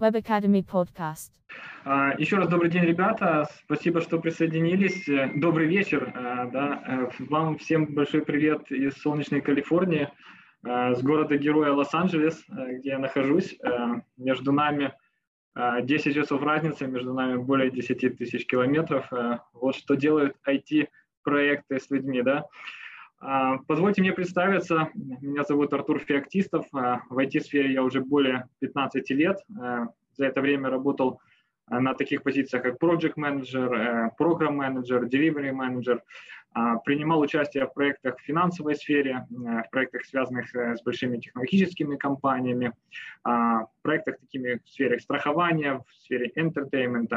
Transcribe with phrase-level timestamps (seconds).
[0.00, 1.30] Web Academy Podcast.
[1.84, 3.48] А, еще раз добрый день, ребята.
[3.64, 5.08] Спасибо, что присоединились.
[5.08, 6.12] Э, добрый вечер.
[6.14, 6.82] Э, да.
[6.86, 10.08] Э, вам всем большой привет из солнечной Калифорнии,
[10.62, 13.56] с города-героя Лос-Анджелес, где я нахожусь.
[14.16, 14.92] Между нами
[15.54, 19.08] 10 часов разницы, между нами более 10 тысяч километров.
[19.52, 22.22] Вот что делают IT-проекты с людьми.
[22.22, 22.46] Да?
[23.20, 24.90] А, позвольте мне представиться.
[24.94, 26.66] Меня зовут Артур Феоктистов.
[26.72, 29.38] А, в IT-сфере я уже более 15 лет.
[29.60, 31.20] А, за это время работал
[31.70, 36.00] на таких позициях, как Project Manager, Program Manager, Delivery Manager.
[36.84, 42.72] Принимал участие в проектах в финансовой сфере, в проектах, связанных э, с большими технологическими компаниями,
[43.22, 47.10] в проектах такими в сфере страхования, в сфере entertainment.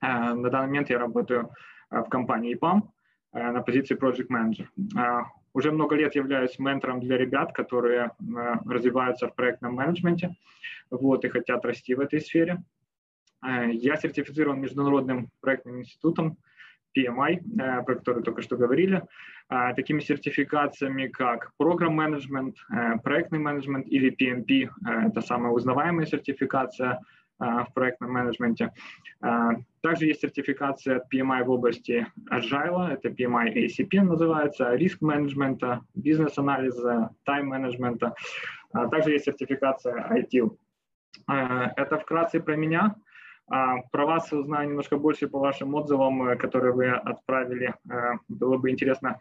[0.00, 1.50] На данный момент я работаю
[1.90, 3.03] в компании IPAM, Э,
[3.34, 4.66] на позиции Project Manager.
[4.96, 10.36] Э, уже много лет являюсь ментором для ребят, которые э, развиваются в проектном менеджменте
[10.90, 12.62] вот, и хотят расти в этой сфере.
[13.42, 16.38] Я сертифицирован Международным проектным институтом
[16.96, 19.02] PMI, про который только что говорили,
[19.48, 22.56] такими сертификациями, как программ менеджмент,
[23.02, 24.70] проектный менеджмент или PMP,
[25.08, 27.00] это самая узнаваемая сертификация–
[27.38, 28.72] в проектном менеджменте.
[29.20, 35.82] А, также есть сертификация от PMI в области Agile, это PMI ACP называется, риск менеджмента,
[35.94, 38.14] бизнес-анализа, тайм-менеджмента.
[38.72, 40.56] А, также есть сертификация ITIL.
[41.26, 42.96] Это вкратце про меня.
[43.46, 47.74] Про вас узнаю немножко больше по вашим отзывам, э, которые вы отправили.
[48.26, 49.20] Было бы интересно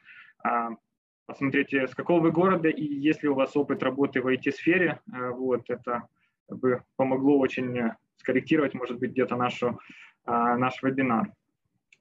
[1.28, 5.00] посмотреть, с какого вы города и есть ли у вас опыт работы в IT-сфере.
[5.06, 6.08] Вот, это
[6.50, 9.80] бы помогло очень э, скорректировать, может быть, где-то нашу,
[10.26, 11.32] а, наш вебинар.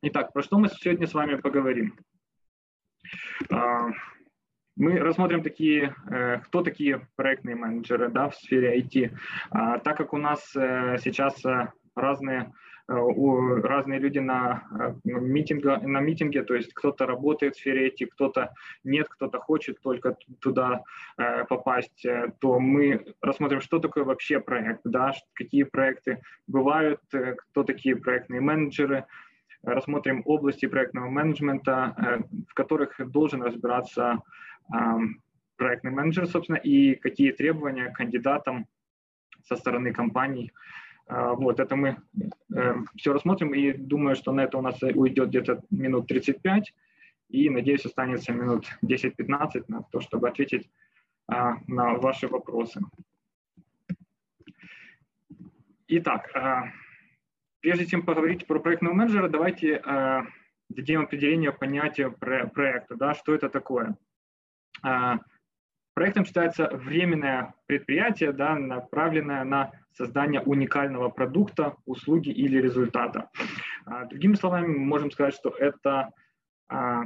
[0.03, 1.97] Итак, про что мы сегодня с вами поговорим?
[3.51, 3.89] А,
[4.77, 9.15] мы рассмотрим такие, э, кто такие проектные менеджеры да, в сфере IT.
[9.51, 11.43] А, так как у нас э, сейчас
[11.95, 12.51] разные Э,
[12.89, 18.55] разные люди на, э, митинга, на митинге, то есть кто-то работает в сфере IT, кто-то
[18.85, 20.83] нет, кто-то хочет только туда
[21.17, 22.07] э, попасть,
[22.41, 29.05] то мы рассмотрим, что такое вообще проект, да, какие проекты бывают, кто такие проектные менеджеры,
[29.63, 34.19] рассмотрим области проектного менеджмента, в которых должен разбираться
[35.57, 38.67] проектный менеджер, собственно, и какие требования кандидатам
[39.45, 40.53] со стороны компаний
[41.13, 41.99] вот, это мы
[42.55, 46.73] э, все рассмотрим, и думаю, что на это у нас уйдет где-то минут 35,
[47.29, 50.71] и, надеюсь, останется минут 10-15 на то, чтобы ответить
[51.27, 52.81] а, на ваши вопросы.
[55.89, 56.65] Итак, а,
[57.61, 59.83] прежде чем поговорить про проектного менеджера, давайте
[60.69, 63.97] дадим определение понятия проекта, да, что это такое.
[65.95, 73.31] Проектом считается временное предприятие, да, направленное на создание уникального продукта, услуги или результата.
[73.85, 76.11] А, другими словами, мы можем сказать, что это
[76.69, 77.03] а,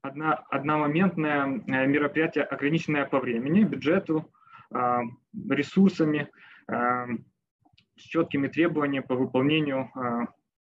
[0.00, 4.32] одна, одномоментное э, мероприятие, ограниченное по времени, бюджету,
[4.72, 5.02] а,
[5.50, 6.28] ресурсами,
[6.70, 9.90] с четкими требованиями по выполнению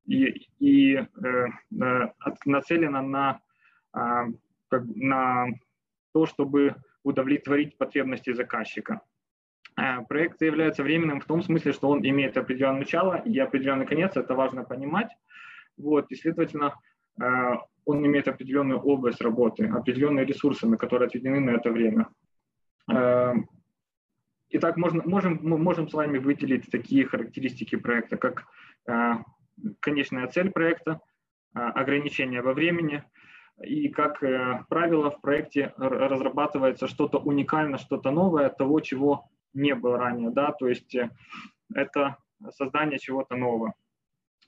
[0.04, 1.06] и, и э,
[2.44, 3.40] нацелено на,
[4.70, 5.46] на
[6.12, 9.00] то, чтобы удовлетворить потребности заказчика.
[9.76, 14.16] Э, проект является временным в том смысле, что он имеет определенное начало и определенный конец,
[14.16, 15.10] это важно понимать.
[15.76, 16.74] Вот, и, следовательно,
[17.20, 17.24] э,
[17.84, 22.08] он имеет определенную область работы, определенные ресурсы, на которые отведены на это время.
[22.90, 23.34] Э,
[24.50, 28.46] итак, можно, можем, мы можем с вами выделить такие характеристики проекта, как
[29.80, 31.00] конечная цель проекта,
[31.54, 33.02] ограничения во времени,
[33.62, 34.18] и, как
[34.68, 40.68] правило, в проекте разрабатывается что-то уникальное, что-то новое, того, чего не было ранее, да, то
[40.68, 41.10] есть э,
[41.72, 42.16] это
[42.50, 43.74] создание чего-то нового.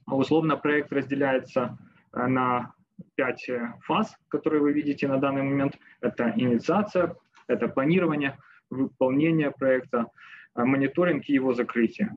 [0.06, 1.78] Условно проект разделяется
[2.12, 2.74] э, на
[3.14, 5.78] пять э, фаз, которые вы видите на данный момент.
[6.00, 8.36] Это инициация, это планирование,
[8.68, 10.06] выполнение проекта,
[10.54, 12.16] мониторинг и его закрытие.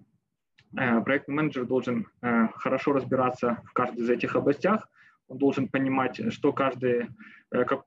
[0.71, 4.87] Проектный менеджер должен хорошо разбираться в каждой из этих областях,
[5.29, 7.07] он должен понимать, что каждый,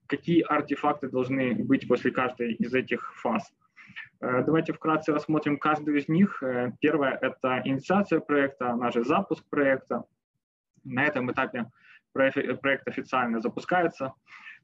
[0.07, 3.53] какие артефакты должны быть после каждой из этих фаз.
[4.21, 6.43] Э, давайте вкратце рассмотрим каждую из них.
[6.43, 10.05] Э, первое– это инициация проекта, она же запуск проекта.
[10.85, 11.67] На этом этапе
[12.13, 14.13] проект официально запускается,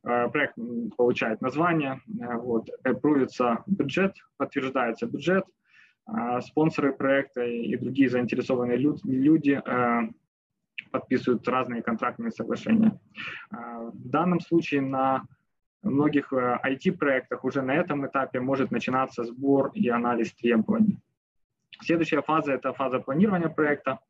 [0.05, 0.55] э, проект
[0.97, 2.71] получает название, вот,
[3.03, 5.45] прувится бюджет, подтверждается бюджет,
[6.41, 9.61] спонсоры проекта и другие заинтересованные люди
[10.91, 12.99] подписывают разные контрактные соглашения.
[13.51, 15.25] В данном случае на
[15.83, 20.99] многих IT-проектах э, уже на этом этапе может начинаться сбор и анализ требований.
[21.81, 24.01] Следующая фаза– это фаза планирования проекта.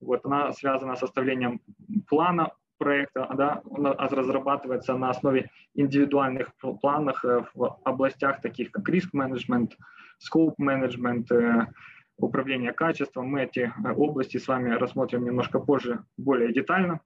[0.00, 1.60] Вот, она связана с составлением
[2.08, 7.24] плана проекта, да, он разрабатывается на основе индивидуальных планов
[7.54, 9.78] в областях таких как риск-менеджмент,
[10.18, 11.30] скоп-менеджмент,
[12.18, 13.28] управление качеством.
[13.28, 17.00] Мы эти области с вами рассмотрим немножко позже, более детально.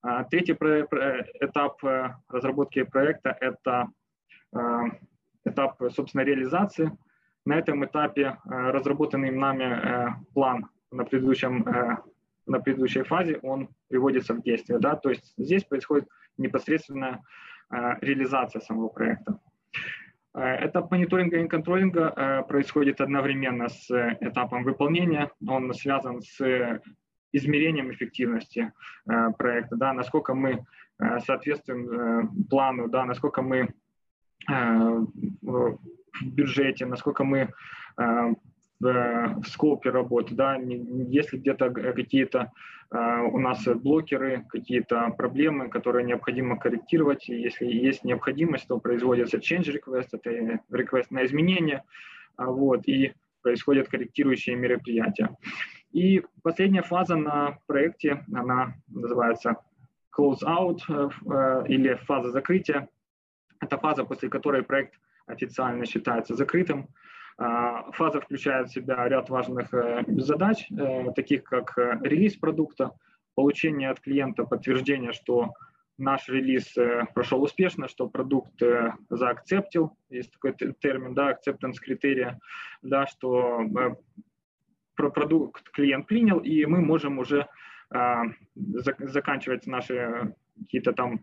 [0.00, 3.88] А, третий этап э, разработки проекта– это
[4.54, 4.58] э,
[5.44, 6.96] этап, собственно, реализации.
[7.44, 11.64] На этом этапе э, разработанный нами план на, предыдущем,
[12.46, 14.78] на предыдущей фазе, он приводится в действие.
[14.78, 14.94] Да?
[14.94, 17.22] То есть здесь происходит непосредственная
[17.70, 19.38] реализация самого проекта.
[20.38, 23.90] Этап мониторинга и контролинга происходит одновременно с
[24.20, 25.30] этапом выполнения.
[25.46, 26.40] Он связан с
[27.32, 28.72] измерением эффективности
[29.08, 30.64] э, проекта, да, насколько мы
[30.98, 33.68] э, соответствуем э, плану, да, насколько мы
[34.46, 35.78] в
[36.22, 37.52] бюджете, насколько мы
[38.80, 42.52] в, в скопе работы, да, если где-то какие-то
[42.90, 50.08] у нас блокеры, какие-то проблемы, которые необходимо корректировать, если есть необходимость, то производится change request,
[50.12, 51.82] это request на изменение,
[52.38, 55.36] вот, и происходят корректирующие мероприятия.
[55.92, 59.56] И последняя фаза на проекте, она называется
[60.16, 62.88] close out э, э, или фаза закрытия.
[63.60, 64.94] Это фаза, после которой проект
[65.26, 66.88] официально считается закрытым.
[67.38, 70.68] А, фаза включает в себя ряд важных э, задач,
[71.14, 72.90] таких как релиз продукта,
[73.34, 75.54] получение от клиента подтверждения, что
[75.96, 76.74] наш релиз
[77.14, 78.60] прошел успешно, что продукт
[79.08, 82.38] заакцептил, есть такой термин, да, acceptance критерия,
[82.82, 83.64] да, что
[84.98, 87.46] про продукт клиент принял, и мы можем уже
[87.90, 88.24] а,
[88.54, 91.20] заканчивать наши какие-то там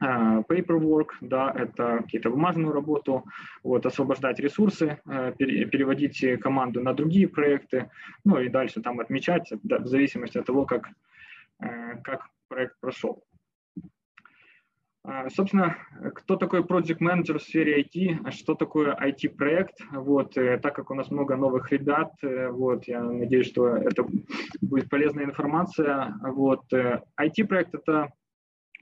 [0.00, 3.24] paperwork, да, это какие-то бумажную работу,
[3.62, 7.90] вот, освобождать ресурсы, а, переводить команду на другие проекты,
[8.24, 10.88] ну и дальше там отмечать, в зависимости от того, как,
[11.58, 13.22] как проект прошел.
[15.28, 15.76] Собственно,
[16.14, 19.74] кто такой project менеджер в сфере IT, что такое IT-проект?
[19.92, 24.06] Вот, э, так как у нас много новых ребят, э, вот, я надеюсь, что это
[24.62, 26.14] будет полезная информация.
[26.22, 28.08] Вот, IT-проект э,– это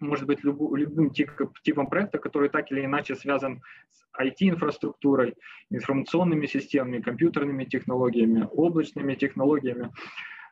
[0.01, 5.35] может быть любым, любым типом проекта, который так или иначе связан с IT-инфраструктурой,
[5.71, 9.91] информационными системами, компьютерными технологиями, облачными технологиями.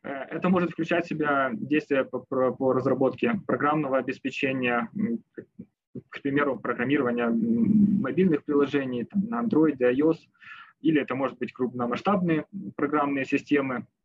[0.03, 4.89] Это может включать в себя действия по, по разработке программного обеспечения,
[6.09, 10.19] к примеру, программирования мобильных приложений там, на Android, iOS,
[10.81, 12.47] или это может быть крупномасштабные
[12.77, 14.00] программные системы, э,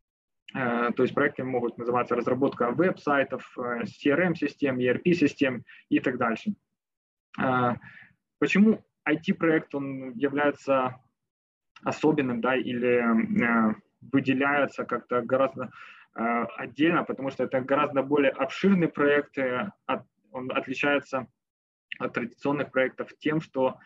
[0.95, 6.53] то есть проекты могут называться разработка веб-сайтов, э, CRM-систем, ERP-систем и так дальше.
[7.37, 7.75] Э,
[8.39, 10.95] почему IT-проект он является
[11.83, 13.03] особенным да, или
[14.01, 15.69] выделяется как-то гораздо
[16.13, 19.37] отдельно, потому что это гораздо более обширный проект,
[20.31, 21.27] он отличается
[21.99, 23.77] от традиционных проектов тем, что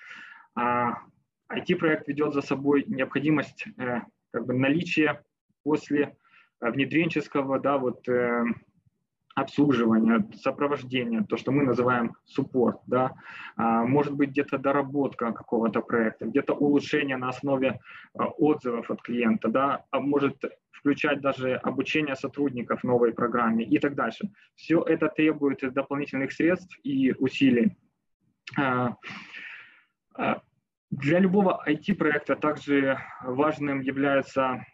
[0.55, 4.01] IT-проект а, ведет за собой необходимость э,
[4.31, 5.23] как бы наличия
[5.63, 6.11] после э,
[6.61, 8.43] внедренческого да, вот, э,
[9.35, 13.13] обслуживания, сопровождения, то, что мы называем суппорт, да,
[13.55, 17.79] а, может быть где-то доработка какого-то проекта, где-то улучшение на основе
[18.13, 24.29] отзывов от клиента, да, а может включать даже обучение сотрудников новой программе и так дальше.
[24.55, 27.77] Все это требует дополнительных средств и усилий.
[28.57, 28.95] А,
[30.15, 30.41] а,
[30.89, 34.65] для любого IT-проекта также важным является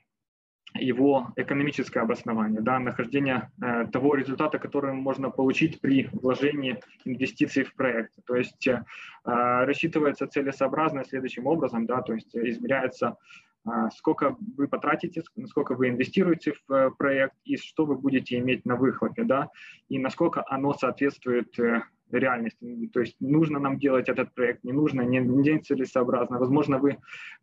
[0.76, 7.74] его экономическое обоснование, да, нахождение э, того результата, который можно получить при вложении инвестиций в
[7.76, 8.14] проект.
[8.26, 8.84] То есть э,
[9.24, 13.18] рассчитывается целесообразно следующим образом, да, то есть измеряется,
[13.66, 18.66] э, сколько вы потратите, сколько вы инвестируете в э, проект и что вы будете иметь
[18.66, 19.50] на выхлопе, да,
[19.90, 22.90] и насколько оно соответствует э, реальности.
[22.94, 26.40] То есть нужно нам делать этот проект, не нужно, не, не целесообразно.
[26.40, 26.98] Возможно, вы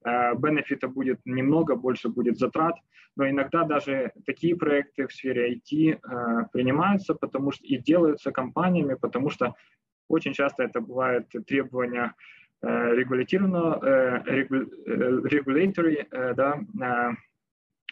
[0.04, 2.74] э, бенефита будет немного, больше будет затрат,
[3.16, 5.98] но иногда даже такие проекты в сфере IT э,
[6.52, 9.54] принимаются потому что, и делаются компаниями, потому что
[10.08, 12.14] очень часто это бывает требования
[12.62, 14.44] э, регулятивного, э, э,
[16.10, 17.12] э, да, э,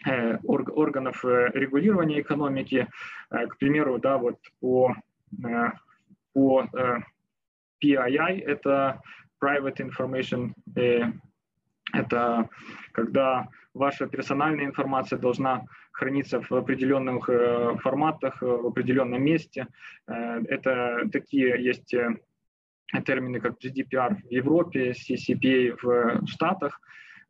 [0.07, 2.89] э органов регулирования экономики,
[3.29, 4.95] к примеру, да, вот по
[6.33, 6.99] по э,
[7.83, 9.01] PII, это
[9.43, 11.13] Private Information, э,
[11.93, 12.49] это
[12.93, 19.67] когда ваша персональная информация должна храниться в определенных э, форматах, в определенном месте.
[20.07, 21.95] Это такие есть
[23.05, 26.81] термины, как GDPR в Европе, CCPA в Штатах.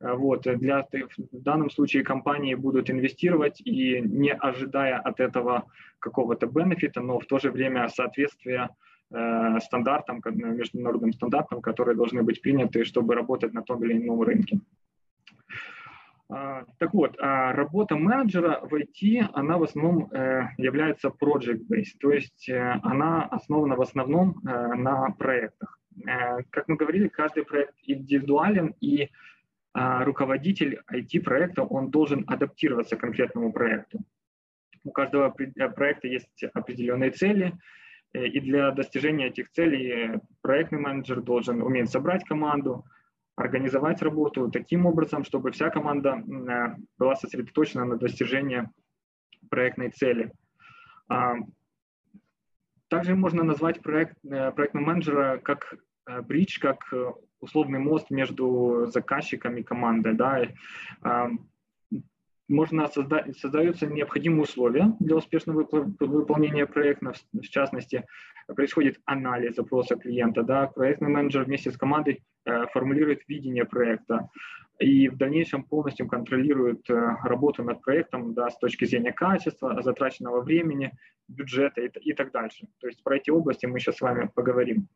[0.01, 0.87] Вот, для,
[1.33, 5.67] в данном случае компании будут инвестировать и не ожидая от этого
[6.01, 12.41] какого-то бенефита, но в то же время соответствие э, стандартам, международным стандартам, которые должны быть
[12.41, 14.61] приняты, чтобы работать на том или ином рынке.
[16.33, 22.13] А, так вот, а работа менеджера в IT, она в основном э, является project-based, то
[22.13, 25.77] есть э, она основана в основном э, на проектах.
[26.51, 29.11] Как мы говорили, каждый проект индивидуален, и
[29.75, 33.99] а, руководитель IT-проекта, он должен адаптироваться к конкретному проекту.
[34.85, 37.53] У каждого проекта есть определенные цели,
[38.13, 42.85] и для достижения этих целей проектный менеджер должен уметь собрать команду,
[43.37, 48.69] организовать работу таким образом, чтобы вся команда э, была сосредоточена на достижении
[49.49, 50.33] проектной цели.
[51.09, 51.35] А,
[52.89, 55.75] также можно назвать проект, э, проектного менеджера как
[56.07, 56.93] э, бридж, как
[57.41, 60.15] условный мост между заказчиком и командой.
[60.15, 61.31] Да.
[62.51, 65.69] Можно создать, создаются необходимые условия для успешного
[66.01, 68.05] выполнения проекта, в частности,
[68.49, 74.29] происходит анализ запроса клиента, да, проектный менеджер вместе с командой э, формулирует видение проекта
[74.81, 80.41] и в дальнейшем полностью контролирует э, работу над проектом да, с точки зрения качества, затраченного
[80.41, 80.91] времени,
[81.29, 82.67] бюджета и, и так дальше.
[82.81, 84.89] То есть про эти области мы сейчас с вами поговорим.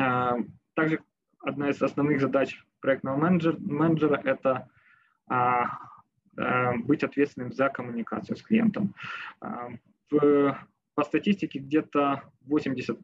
[0.00, 0.36] Э,
[0.72, 1.00] также
[1.40, 4.70] одна из основных задач проектного менеджера, менеджера это
[5.28, 5.66] а,
[6.84, 8.94] быть ответственным за коммуникацию с клиентом.
[10.10, 10.56] В
[10.98, 12.98] по статистике где-то 80-90%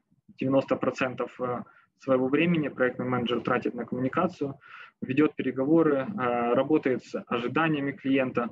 [1.38, 1.62] э,
[2.00, 4.58] своего времени проектный менеджер тратит на коммуникацию,
[5.00, 8.50] ведет переговоры, э, работает с ожиданиями клиента.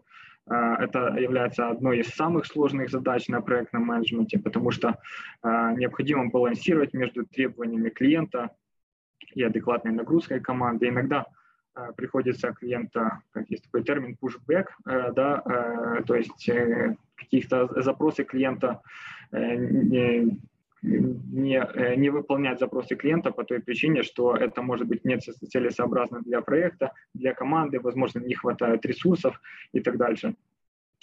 [0.48, 4.96] Э, это является одной из самых сложных задач на проектном менеджменте, потому что
[5.42, 8.50] необходимо балансировать между требованиями клиента
[9.34, 10.86] и адекватной нагрузкой команды.
[10.86, 11.26] Иногда
[11.96, 16.50] приходится клиента, как есть такой термин, pushback, да, то есть
[17.16, 18.82] каких-то запросы клиента
[19.32, 20.38] Э, не,
[20.82, 26.20] не, э, не выполнять запросы клиента по той причине, что это может быть не целесообразно
[26.22, 29.40] для проекта, для команды, возможно, не хватает ресурсов
[29.72, 30.34] и так дальше.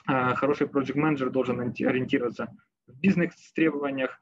[0.05, 2.47] Хороший project менеджер должен ориентироваться
[2.87, 4.19] в бизнес-требованиях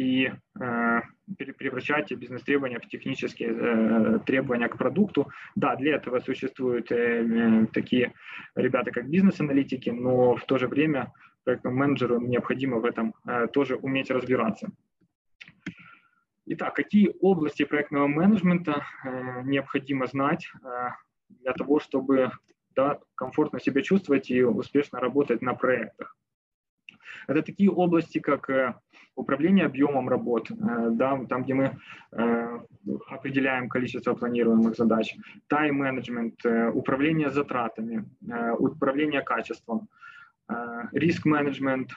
[0.00, 1.00] и э,
[1.36, 5.28] превращать бизнес-требования в технические э, требования к продукту.
[5.56, 8.14] Да, для этого существуют э, такие
[8.54, 11.12] ребята, как бизнес-аналитики, но в то же время
[11.44, 14.70] проектному менеджеру необходимо в этом э, тоже уметь разбираться.
[16.46, 20.92] Итак, какие области проектного менеджмента э, необходимо знать э,
[21.28, 22.30] для того, чтобы
[22.74, 26.16] да, комфортно себя чувствовать и успешно работать на проектах?
[27.26, 28.48] Это такие области, как
[29.14, 31.76] управление объемом работ, да, там, где мы
[33.08, 35.14] определяем количество планируемых задач,
[35.48, 36.40] тайм-менеджмент,
[36.74, 38.04] управление затратами,
[38.58, 39.88] управление качеством,
[40.50, 41.90] Э, риск-менеджмент,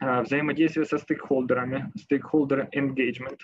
[0.00, 3.38] э, взаимодействие со стейкхолдерами, stakeholder engagement.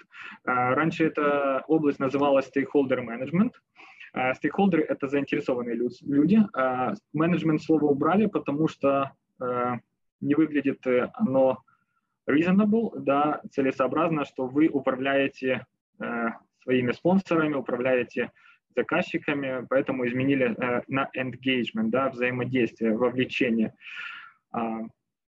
[0.45, 3.53] Э, раньше эта область называлась stakeholder management.
[4.35, 6.39] Стейкхолдеры— это заинтересованные люди.
[7.13, 9.13] Менеджмент слово убрали, потому что
[10.23, 10.81] не выглядит
[11.13, 11.59] оно
[12.29, 15.67] reasonable, да, целесообразно, что вы управляете
[16.63, 18.31] своими спонсорами, управляете
[18.79, 23.75] заказчиками, поэтому изменили э, на engagement, да, взаимодействие, вовлечение.
[24.53, 24.83] А,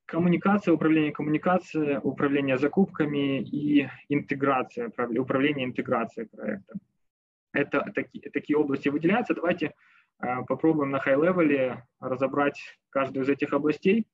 [0.06, 6.74] коммуникация, управление коммуникацией, управление закупками и интеграция, управление интеграцией проекта.
[7.54, 9.34] Это такие, такие области выделяются.
[9.34, 9.74] Давайте
[10.22, 14.06] э, попробуем на high-level разобрать каждую из этих областей.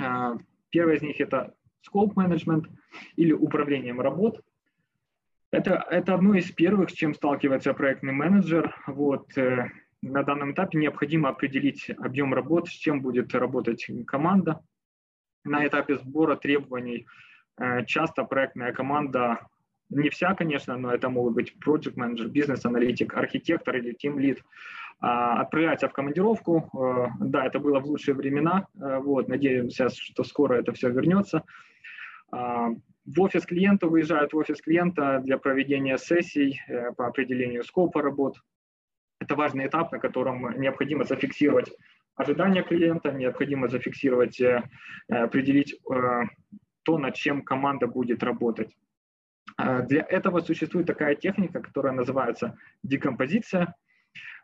[0.00, 0.36] Э,
[0.70, 1.54] первая из них это
[1.86, 2.66] scope management
[3.16, 4.40] или управлением работ.
[5.50, 8.74] Это, это одно из первых, с чем сталкивается проектный менеджер.
[8.86, 9.70] Вот, э,
[10.02, 14.60] на данном этапе необходимо определить объем работ, с чем будет работать команда.
[15.44, 17.06] На этапе сбора требований
[17.58, 19.46] э, часто проектная команда,
[19.90, 24.40] не вся, конечно, но это могут быть project менеджер бизнес-аналитик, архитектор или team lead,
[25.00, 26.68] а, отправляется в командировку.
[26.74, 28.66] Э, да, это было в лучшие времена.
[28.74, 31.44] Вот, надеемся, что скоро это все вернется.
[32.30, 32.70] А,
[33.08, 38.36] в офис клиента выезжают в офис клиента для проведения сессий э, по определению скопа работ.
[39.18, 41.72] Это важный этап, на котором необходимо зафиксировать
[42.16, 44.62] ожидания клиента, необходимо зафиксировать, э,
[45.08, 46.22] определить э,
[46.82, 48.76] то, над чем команда будет работать.
[49.56, 53.74] Для этого существует такая техника, которая называется декомпозиция.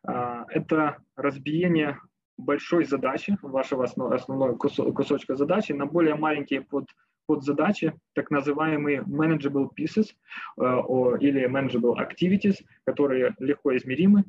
[0.06, 1.99] Это разбиение
[2.37, 6.88] большой задачи, вашего основного кусочка задачи, на более маленькие под
[7.26, 10.14] под задачи, так называемые manageable pieces
[10.58, 10.62] э,
[11.20, 14.25] или manageable activities, которые легко измеримы.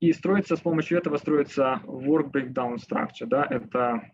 [0.00, 3.26] И строится с помощью этого строится work breakdown structure.
[3.26, 3.46] Да?
[3.48, 4.10] Это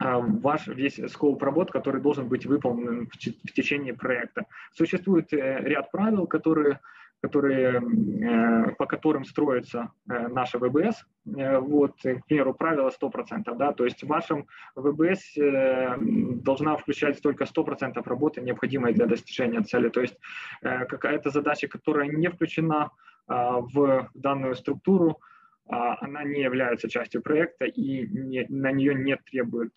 [0.00, 4.46] ваш весь скоп работ, который должен быть выполнен в течение проекта.
[4.72, 6.80] Существует ряд правил, которые
[7.20, 11.04] которые, э, по которым строится э, наша ВБС.
[11.36, 17.44] Э, вот, к примеру, правило 100%, да, то есть в вашем ВБС должна включать только
[17.44, 19.88] 100% работы, необходимой для достижения цели.
[19.88, 20.18] То есть
[20.60, 22.90] какая-то задача, которая не включена
[23.26, 25.20] в данную структуру,
[25.68, 29.72] она не является частью проекта и не, на нее не требует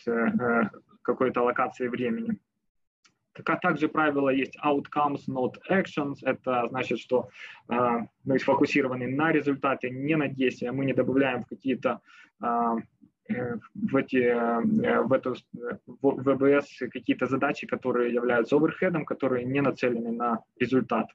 [1.01, 2.39] какой-то аллокации времени.
[3.33, 6.17] Так, также правило есть outcomes, not actions.
[6.21, 7.29] Это значит, что
[7.69, 7.75] э,
[8.23, 10.71] мы сфокусированы на результате, не на действия.
[10.71, 11.99] Мы не добавляем в какие-то
[12.41, 12.45] э,
[13.73, 15.35] в, эти, э, в эту
[15.85, 21.07] в ВБС какие-то задачи, которые являются оверхедом, которые не нацелены на результат.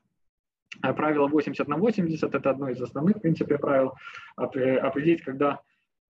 [0.80, 3.94] Правило 80 на 80– это одно из основных, в принципе, правил.
[4.36, 5.60] Определить, когда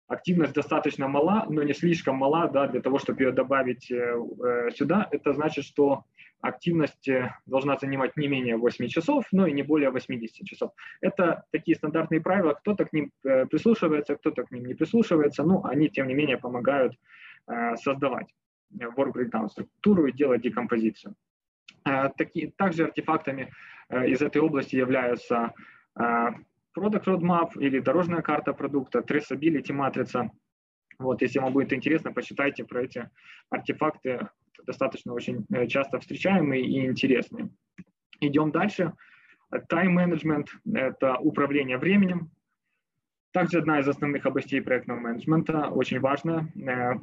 [0.08, 4.70] активность достаточно мала, но не слишком мала да, для того, чтобы ее добавить э, э,
[4.70, 5.06] сюда.
[5.10, 6.04] Это значит, что
[6.40, 10.72] активность э, должна занимать не менее 8 часов, но и не более 80 часов.
[11.02, 15.88] Это такие стандартные правила, кто-то к ним прислушивается, кто-то к ним не прислушивается, но они,
[15.90, 16.94] тем не менее, помогают
[17.76, 18.28] создавать
[18.74, 21.14] work breakdown структуру и делать декомпозицию.
[22.18, 23.50] Такие, также артефактами
[23.90, 25.54] из этой области являются
[26.78, 30.30] Product Roadmap или дорожная карта продукта, Traceability матрица.
[31.00, 33.10] Вот, если вам будет интересно, почитайте про эти
[33.50, 34.28] артефакты,
[34.64, 37.50] достаточно очень э, часто встречаемые и интересные.
[38.20, 38.92] Идем дальше.
[39.52, 42.30] Management– это управление временем.
[43.32, 46.94] Также одна из основных областей проектного менеджмента, очень важная, э,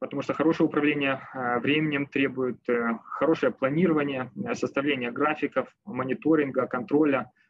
[0.00, 2.58] потому что хорошее управление э, временем требует
[3.04, 7.30] хорошее планирование, составление графиков, мониторинга, контроля–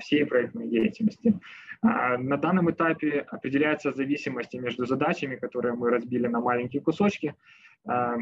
[0.00, 1.38] всей проектной деятельности.
[1.82, 7.34] А, на данном этапе определяется зависимость между задачами, которые мы разбили на маленькие кусочки.
[7.86, 8.16] А,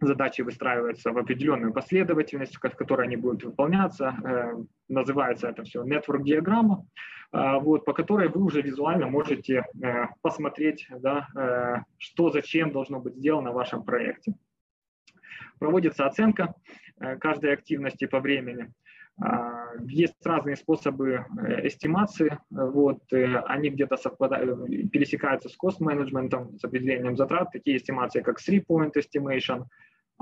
[0.00, 4.14] задачи выстраиваются в определенную последовательность, в которой они будут выполняться.
[4.24, 4.52] Э,
[4.88, 6.86] называется это все network диаграмма,
[7.32, 13.16] вот, по которой вы уже визуально можете э, посмотреть, да, э, что зачем должно быть
[13.16, 14.34] сделано в вашем проекте.
[15.58, 16.54] Проводится оценка
[17.20, 18.72] каждой активности по времени.
[19.18, 26.64] А, есть разные способы э, эстимации, вот, э, они где-то совпадают, пересекаются с кост-менеджментом, с
[26.64, 29.64] определением затрат, такие эстимации, как three-point estimation,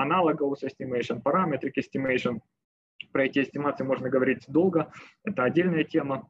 [0.00, 2.38] analogous estimation, parametric estimation.
[3.12, 4.92] Про эти эстимации можно говорить долго,
[5.24, 6.28] это отдельная тема.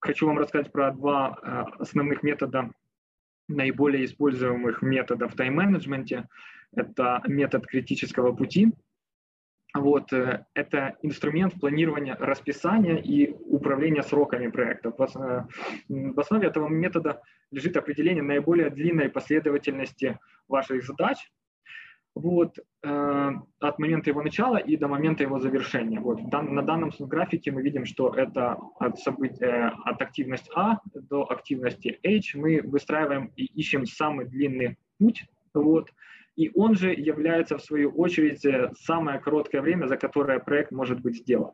[0.00, 2.70] Хочу вам рассказать про два э, основных метода,
[3.48, 6.28] наиболее используемых методов в тайм-менеджменте.
[6.74, 8.72] Это метод критического пути–
[9.74, 14.90] вот, э, это инструмент планирования расписания и управления сроками проекта.
[14.90, 15.44] Э,
[15.88, 21.30] в основе этого метода лежит определение наиболее длинной последовательности ваших задач
[22.14, 23.30] вот, э,
[23.60, 26.00] от момента его начала и до момента его завершения.
[26.00, 31.98] Вот, на данном графике мы видим, что это от, события, от активности А до активности
[32.04, 35.24] H мы выстраиваем и ищем самый длинный путь.
[35.54, 35.90] Вот,
[36.36, 41.00] и он же является, в свою очередь, э, самое короткое время, за которое проект может
[41.00, 41.52] быть сделан.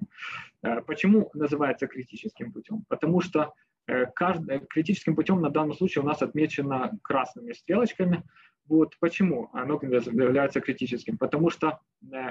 [0.63, 2.85] Э, почему называется критическим путем?
[2.89, 3.53] Потому что
[3.87, 8.23] э, каждый, критическим путем на данном случае у нас отмечено красными стрелочками.
[8.69, 11.19] Вот почему оно является критическим?
[11.19, 11.79] Потому что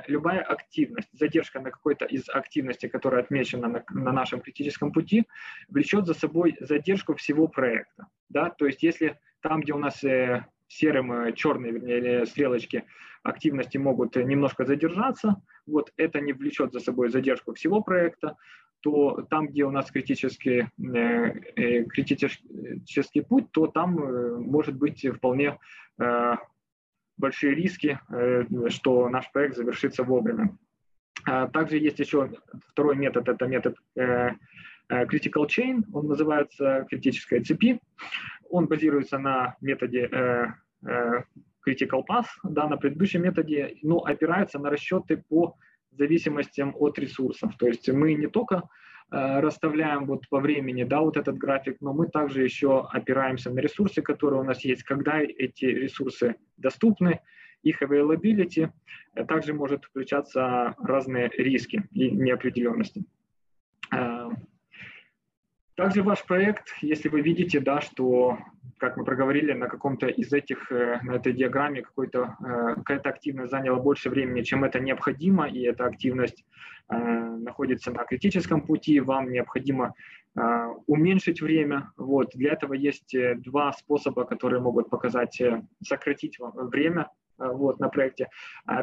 [0.08, 5.28] любая активность, задержка на какой-то из активностей, которая отмечена на, на нашем критическом пути,
[5.70, 8.08] влечет за собой задержку всего проекта.
[8.28, 8.50] Да?
[8.50, 10.04] То есть если там, где у нас
[10.68, 12.86] серым, э, черные, вернее, стрелочки
[13.24, 18.36] активности могут немножко задержаться, вот это не влечет за собой задержку всего проекта,
[18.82, 23.94] то там, где у нас критический, э, э, критический путь, то там
[24.44, 25.58] может быть вполне
[27.18, 27.98] большие риски,
[28.68, 30.58] что наш проект завершится вовремя.
[31.26, 32.30] А также есть еще
[32.68, 33.78] второй метод, это метод
[34.90, 37.80] Critical Chain, он называется критической цепи.
[38.50, 40.10] Он базируется на методе
[40.86, 41.24] Э,
[41.66, 45.56] critical path, да, на предыдущем методе, но опирается на расчеты по
[45.90, 47.58] зависимостям от ресурсов.
[47.58, 48.70] То есть мы не только
[49.12, 53.60] э, расставляем вот по времени, да, вот этот график, но мы также еще опираемся на
[53.62, 57.22] ресурсы, которые у нас есть, когда эти ресурсы доступны,
[57.64, 58.70] их availability,
[59.16, 63.06] э, также может включаться разные риски и неопределенности.
[65.76, 68.38] Также ваш проект, если вы видите, да, что
[68.78, 72.36] как мы проговорили, на каком-то из этих, на этой диаграмме какой-то,
[72.76, 76.46] какая-то активность заняла больше времени, чем это необходимо, и эта активность
[76.90, 79.94] находится на критическом пути, вам необходимо
[80.88, 81.92] уменьшить время.
[81.98, 82.32] Вот.
[82.36, 85.42] Для этого есть два способа, которые могут показать,
[85.84, 88.30] сократить время вот, на проекте.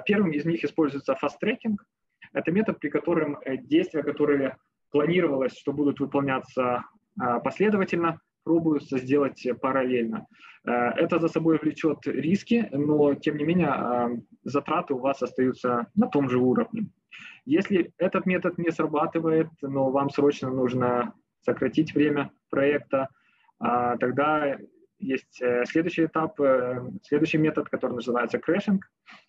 [0.06, 1.76] Первым из них используется fast-tracking.
[2.32, 4.56] Это метод, при котором действия, которые
[4.92, 6.84] планировалось, что будут выполняться
[7.18, 10.26] а, последовательно, пробуются сделать параллельно.
[10.64, 14.10] Э, это за собой влечет риски, но тем не менее а,
[14.44, 16.88] затраты у вас остаются на том же уровне.
[17.44, 23.08] Если этот метод не срабатывает, но вам срочно нужно сократить время проекта,
[23.58, 24.58] а, тогда
[24.98, 28.84] есть э, следующий этап, э, следующий метод, который называется crashing.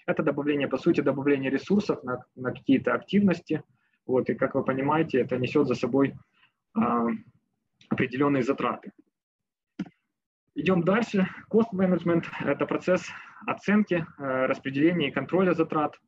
[0.06, 3.64] Это добавление, по сути, добавление ресурсов на, на какие-то активности–
[4.06, 6.14] вот, и как вы понимаете, это несет за собой
[6.76, 7.08] а,
[7.90, 8.92] определенные затраты.
[10.56, 11.28] Идем дальше.
[11.52, 13.10] Cost management– это процесс
[13.48, 16.00] оценки, э, распределения и контроля затрат.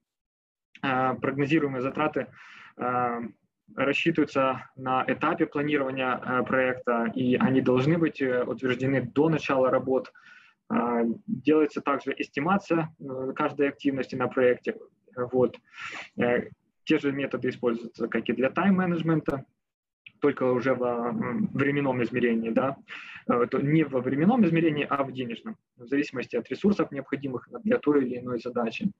[0.83, 2.27] Э, прогнозируемые затраты
[2.77, 3.19] э,
[3.75, 10.13] рассчитываются на этапе планирования проекта, и они должны быть утверждены до начала работ.
[11.25, 12.95] Делается также эстимация
[13.35, 14.77] каждой активности на проекте.
[15.15, 15.57] Вот.
[16.85, 19.45] Те же методы используются, как и для тайм-менеджмента,
[20.21, 22.77] только уже во временном измерении, да,
[23.27, 28.05] э, не во временном измерении, а в денежном, в зависимости от ресурсов, необходимых для той
[28.05, 28.91] или иной задачи.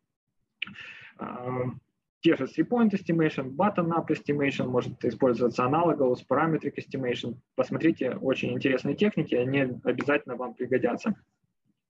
[2.22, 7.36] Те же three-point estimation, button-up estimation, может использоваться аналоговый, parametric estimation.
[7.56, 11.14] Посмотрите, очень интересные техники, они обязательно вам пригодятся.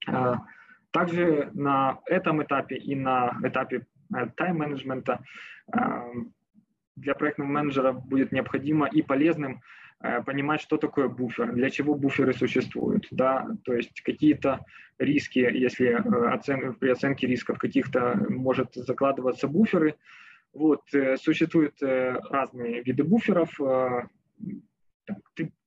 [0.06, 0.42] А,
[0.90, 5.20] также на этом этапе и на этапе Э, тайм-менеджмента
[6.96, 9.60] для проектного менеджера будет необходимо и полезным
[10.00, 14.64] э, понимать, что такое буфер, для чего буферы существуют, да, то есть какие-то
[14.98, 19.96] риски, если э, оцен, при оценке рисков каких-то может закладываться буферы,
[20.52, 20.84] вот,
[21.20, 23.50] существуют разные виды буферов,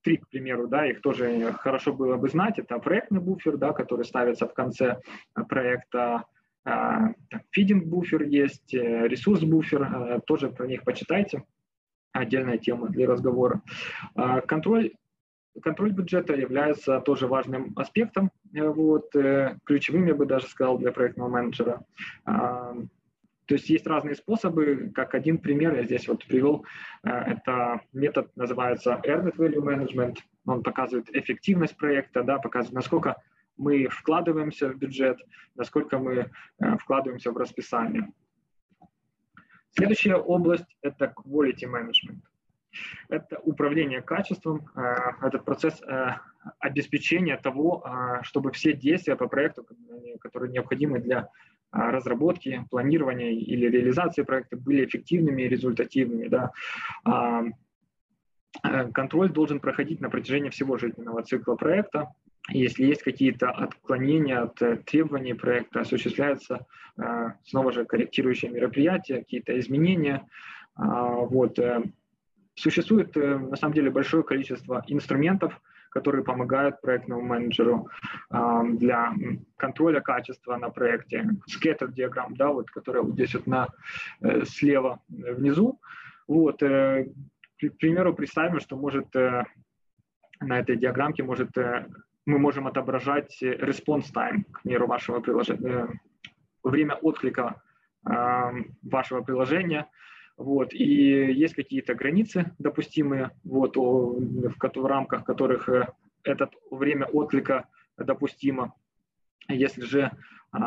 [0.01, 4.03] три, к примеру, да, их тоже хорошо было бы знать, это проектный буфер, да, который
[4.03, 4.99] ставится в конце
[5.47, 6.23] проекта,
[7.51, 11.43] Фидинг-буфер есть, э, ресурс-буфер, э, тоже про них почитайте.
[12.11, 13.61] Отдельная тема для разговора.
[14.15, 14.93] А, контроль
[15.61, 19.11] контроль бюджета является тоже важным аспектом, э, вот,
[19.65, 21.83] ключевым, я бы даже сказал, для проектного менеджера.
[22.23, 22.73] А,
[23.45, 26.65] то есть есть разные способы, как один пример я здесь вот привел,
[27.03, 33.15] это метод называется Earned Value Management, он показывает эффективность проекта, да, показывает, насколько
[33.59, 35.19] мы вкладываемся в бюджет,
[35.55, 38.11] насколько мы э, вкладываемся в расписание.
[39.71, 42.21] Следующая область– это quality management.
[43.09, 46.15] Это управление качеством, э, этот процесс э,
[46.59, 47.85] обеспечения того,
[48.23, 49.67] чтобы все действия по проекту,
[50.21, 51.29] которые необходимы для
[51.71, 56.27] разработки, планирования или реализации проекта, были эффективными и результативными.
[56.29, 56.51] Да.
[58.93, 62.13] Контроль должен проходить на протяжении всего жизненного цикла проекта,
[62.51, 66.65] если есть какие-то отклонения от э, требований проекта, осуществляются
[66.97, 70.27] э, снова же корректирующие мероприятия, какие-то изменения.
[70.75, 71.59] А, вот.
[71.59, 71.83] Э,
[72.55, 77.87] существует на самом деле большое количество инструментов, которые помогают проектному менеджеру
[78.29, 79.13] для
[79.55, 81.29] контроля качества на проекте.
[81.49, 83.67] Scatter диаграмм, да, вот, которая вот здесь вот на,
[84.43, 85.79] слева внизу.
[86.27, 87.05] Вот, к
[87.79, 91.51] примеру, представим, что может на этой диаграммке может
[92.29, 95.99] мы можем отображать response time, к примеру, вашего приложения,
[96.63, 97.61] время отклика
[98.05, 98.11] э,
[98.83, 99.87] вашего приложения,
[100.37, 105.87] вот, и есть какие-то границы допустимые, вот, в, в рамках которых э,
[106.23, 108.73] это время отклика допустимо.
[109.47, 110.11] Если же
[110.53, 110.59] э,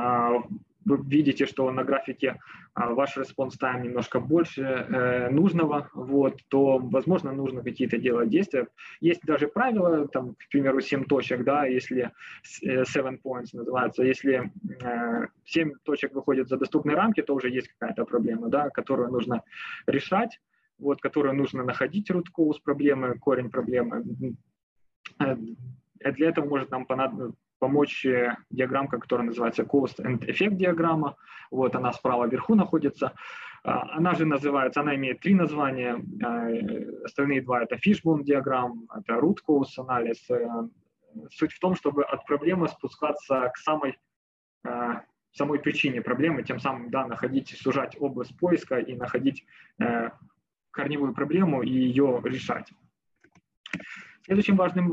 [0.84, 2.40] вы видите, что на графике
[2.74, 8.68] а, ваш response time немножко больше э, нужного, вот, то, возможно, нужно какие-то делать действия.
[9.00, 12.10] Есть даже правила, там, к примеру, 7 точек, да, если
[12.42, 14.50] 7 э, points называется, если
[14.82, 19.42] э, 7 точек выходят за доступные рамки, то уже есть какая-то проблема, да, которую нужно
[19.86, 20.40] решать,
[20.78, 24.04] вот, которую нужно находить root cause проблемы, корень проблемы.
[25.18, 25.36] Э,
[26.12, 31.14] для этого может нам понадобиться помочь э, диаграммка, которая называется Cost and Effect диаграмма.
[31.52, 33.12] Вот она справа вверху находится.
[33.62, 35.96] А, она же называется, она имеет три названия.
[36.24, 36.48] А,
[37.04, 40.28] остальные два это Fishbone диаграмм, это Root Cause анализ.
[40.28, 40.68] Э,
[41.30, 43.96] суть в том, чтобы от проблемы спускаться к самой
[44.64, 44.94] э,
[45.30, 49.46] самой причине проблемы, тем самым да, находить, сужать область поиска и находить
[50.72, 52.72] корневую проблему и ее решать.
[54.24, 54.90] Следующим важным,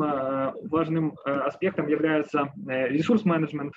[0.69, 3.73] важным аспектом является ресурс-менеджмент.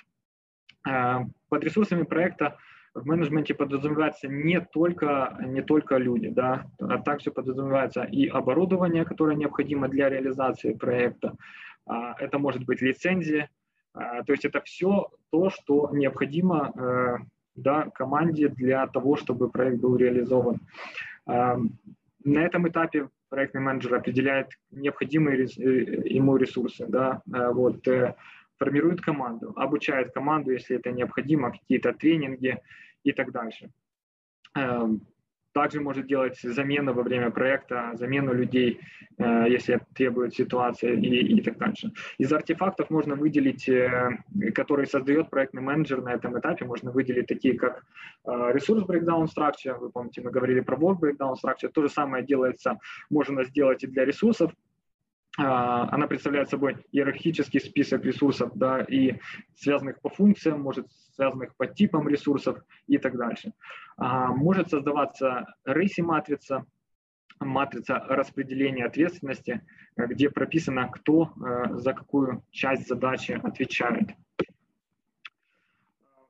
[0.83, 2.57] Под ресурсами проекта
[2.93, 9.35] в менеджменте подразумевается не только, не только люди, да, а также подразумевается и оборудование, которое
[9.35, 11.35] необходимо для реализации проекта.
[11.85, 13.49] А, это может быть лицензия,
[13.93, 17.15] а, то есть это все то, что необходимо э,
[17.55, 20.59] да, команде для того, чтобы проект был реализован.
[21.25, 21.57] А,
[22.23, 28.13] на этом этапе проектный менеджер определяет необходимые э, ему ресурсы, да, вот, э,
[28.59, 32.59] формирует команду, обучает команду, если это необходимо, какие-то тренинги
[33.03, 33.71] и так дальше.
[35.53, 38.79] Также может делать замену во время проекта, замену людей,
[39.17, 41.91] э, если требует ситуация и, и так дальше.
[42.17, 44.17] Из артефактов можно выделить, э,
[44.55, 47.85] которые создает проектный менеджер на этом этапе, можно выделить такие, как
[48.25, 52.25] э, ресурс breakdown structure, вы помните, мы говорили про work breakdown structure, то же самое
[52.25, 52.79] делается,
[53.11, 54.51] можно сделать и для ресурсов,
[55.35, 59.19] она представляет собой иерархический список ресурсов, да, и
[59.55, 63.53] связанных по функциям, может связанных по типам ресурсов и так дальше.
[63.97, 66.65] А, может создаваться рейси-матрица,
[67.39, 69.65] матрица распределения ответственности,
[69.97, 74.11] где прописано, кто э, за какую часть задачи отвечает.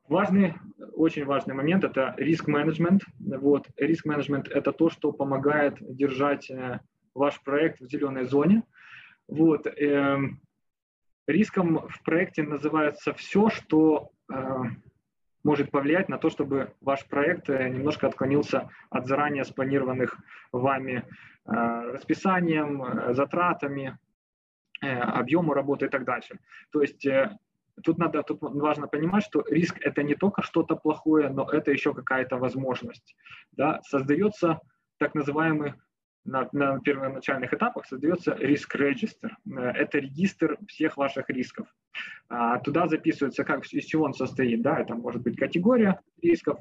[0.08, 0.54] Важный,
[0.94, 3.02] очень важный момент– это риск-менеджмент.
[3.18, 6.80] Вот, риск-менеджмент– это то, что помогает держать э,
[7.14, 8.62] ваш проект в зеленой зоне–
[9.28, 9.66] вот.
[9.66, 10.18] Э,
[11.26, 14.36] риском в проекте называется все, что э,
[15.42, 20.18] может повлиять на то, чтобы ваш проект э, немножко отклонился от заранее спланированных
[20.52, 21.04] вами
[21.46, 23.98] э, расписанием, затратами,
[24.80, 26.38] объему работы и так дальше.
[26.70, 27.06] То есть
[27.82, 31.94] тут надо, тут важно понимать, что риск это не только что-то плохое, но это еще
[31.94, 33.16] какая-то возможность.
[33.52, 33.80] Да?
[33.84, 34.60] Создается
[34.98, 35.74] так называемый
[36.24, 39.36] на, на первоначальных этапах создается риск-регистр.
[39.46, 41.66] Э, это регистр всех ваших рисков.
[42.28, 44.62] А, туда записывается, как, из чего он состоит.
[44.62, 44.78] Да?
[44.78, 46.58] Это может быть категория рисков,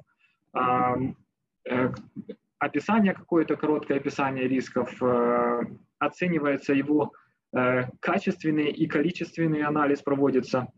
[0.53, 0.95] а,
[1.69, 1.89] э,
[2.59, 5.61] описание какое-то, короткое описание рисков, э,
[5.99, 7.13] оценивается его
[7.99, 10.69] качественный и количественный анализ проводится,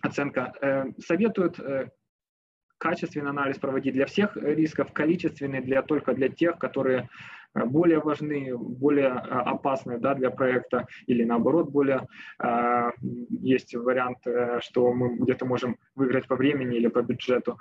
[0.00, 0.90] оценка.
[0.98, 1.60] Советуют
[2.78, 7.10] качественный анализ проводить для всех рисков, количественный для, только для тех, которые
[7.64, 12.06] более важны, более э, опасны да, для проекта или наоборот более
[12.42, 12.90] э,
[13.30, 14.18] есть вариант,
[14.60, 17.58] что мы где-то можем выиграть по времени или по бюджету.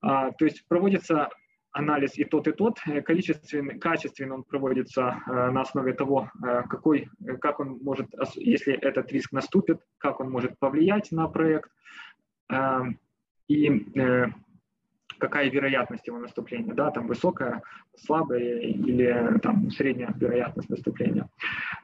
[0.00, 1.28] А, то есть проводится
[1.70, 2.78] анализ и тот, и тот.
[3.04, 6.30] Количественный, качественный он проводится на основе того,
[6.68, 7.08] какой,
[7.40, 11.70] как он может, если этот риск наступит, как он может повлиять на проект.
[13.48, 13.86] И
[15.22, 17.62] какая вероятность его наступления, да, там высокая,
[17.96, 21.28] слабая или там средняя вероятность наступления.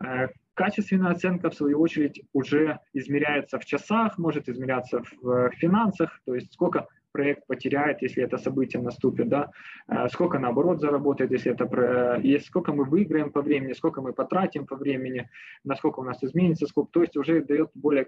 [0.05, 6.35] Э, качественная оценка, в свою очередь, уже измеряется в часах, может измеряться в финансах, то
[6.35, 9.51] есть сколько проект потеряет, если это событие наступит, да,
[9.87, 14.66] э, сколько наоборот заработает, если это, и сколько мы выиграем по времени, сколько мы потратим
[14.66, 15.31] по времени,
[15.62, 18.05] насколько у нас изменится сколько, то есть уже дает более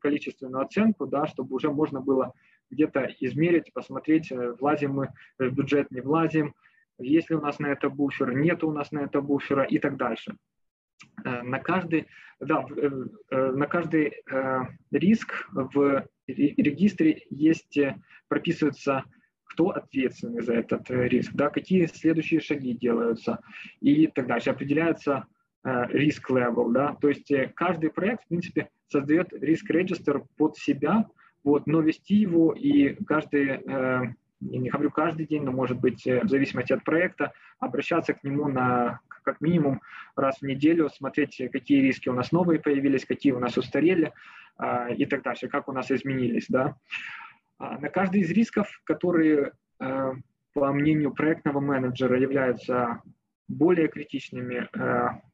[0.00, 2.32] количественную оценку, да, чтобы уже можно было
[2.70, 6.54] где-то измерить, посмотреть, э, влазим мы в бюджет, не влазим,
[6.98, 9.96] есть ли у нас на это буфер, нет у нас на это буфера и так
[9.96, 10.36] дальше.
[11.24, 12.06] Э, на каждый,
[12.40, 12.90] да, э,
[13.30, 14.22] на каждый
[14.90, 17.78] риск в регистре есть,
[18.28, 19.04] прописывается,
[19.44, 23.40] кто ответственный за этот риск, да, какие следующие шаги делаются
[23.80, 24.50] и так дальше.
[24.50, 25.26] Определяется
[25.64, 31.06] риск level, да, то есть каждый проект, в принципе, создает риск-регистр под себя,
[31.44, 36.20] вот, но вести его и каждый, э, не говорю каждый день, но может быть э,
[36.22, 39.82] в зависимости от проекта, обращаться к нему на как минимум
[40.16, 44.12] раз в неделю, смотреть, какие риски у нас новые появились, какие у нас устарели
[44.58, 46.46] э, и так дальше, как у нас изменились.
[46.48, 46.76] Да.
[47.58, 50.12] А на каждый из рисков, которые, э,
[50.52, 53.02] по мнению проектного менеджера, являются
[53.48, 54.68] более критичными,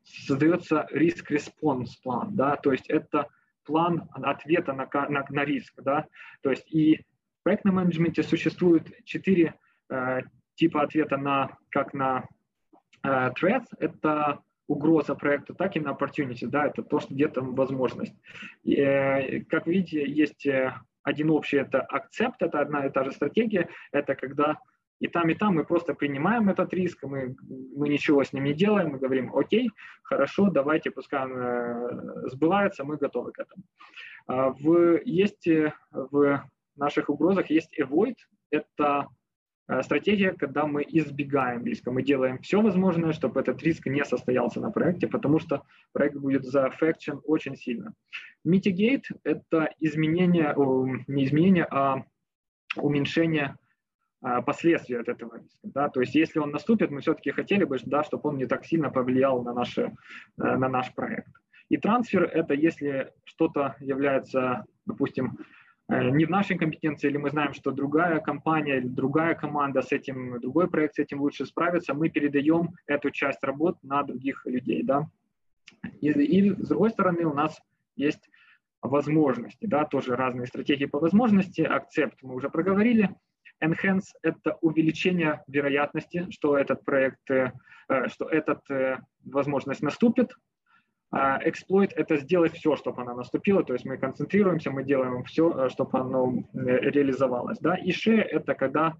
[0.02, 3.28] создается risk response plan, да, то есть это
[3.66, 5.74] план ответа на, на, на риск.
[5.82, 6.06] Да?
[6.42, 6.96] То есть и
[7.40, 9.54] в проектном менеджменте существует четыре
[9.90, 10.20] э,
[10.54, 12.26] типа ответа на, как на
[13.02, 18.14] э, threats, это угроза проекту, так и на opportunity, да, это то, что где-то возможность.
[18.64, 23.12] И, э, как видите, есть э, один общий, это accept, это одна и та же
[23.12, 24.58] стратегия, это когда
[25.00, 27.36] и там, и там мы просто принимаем этот риск, мы,
[27.76, 29.70] мы ничего с ним не делаем, мы говорим, окей,
[30.02, 33.62] хорошо, давайте, пускай он э, сбывается, мы готовы к этому.
[34.26, 35.46] А в, есть
[35.92, 36.42] в
[36.76, 38.14] наших угрозах есть avoid,
[38.50, 39.08] это
[39.68, 41.90] э, стратегия, когда мы избегаем риска.
[41.90, 46.44] Мы делаем все возможное, чтобы этот риск не состоялся на проекте, потому что проект будет
[46.44, 47.92] заэффекчен очень сильно.
[48.46, 50.54] Mitigate– это изменение,
[51.06, 52.04] не изменение, а
[52.76, 53.56] уменьшение
[54.44, 55.58] последствия от этого риска.
[55.62, 55.88] Да?
[55.88, 58.90] То есть если он наступит, мы все-таки хотели бы, да, чтобы он не так сильно
[58.90, 59.92] повлиял на, наши, э,
[60.36, 61.30] на наш проект.
[61.68, 65.38] И трансфер– это если что-то является, допустим,
[65.88, 69.92] э, не в нашей компетенции, или мы знаем, что другая компания или другая команда с
[69.92, 74.82] этим, другой проект с этим лучше справится, мы передаем эту часть работ на других людей.
[74.82, 75.08] Да?
[76.00, 77.60] И, и с другой стороны у нас
[77.96, 78.28] есть
[78.82, 81.62] возможности, да, тоже разные стратегии по возможности.
[81.62, 83.14] Акцепт мы уже проговорили.
[83.62, 87.52] Enhance– это увеличение вероятности, что этот проект, э,
[88.08, 88.60] что эта
[89.24, 90.32] возможность наступит.
[91.10, 95.50] А exploit– это сделать все, чтобы она наступила, то есть мы концентрируемся, мы делаем все,
[95.50, 96.58] э, чтобы оно э,
[96.90, 97.58] реализовалось.
[97.60, 97.76] Да?
[97.76, 98.96] И share– это когда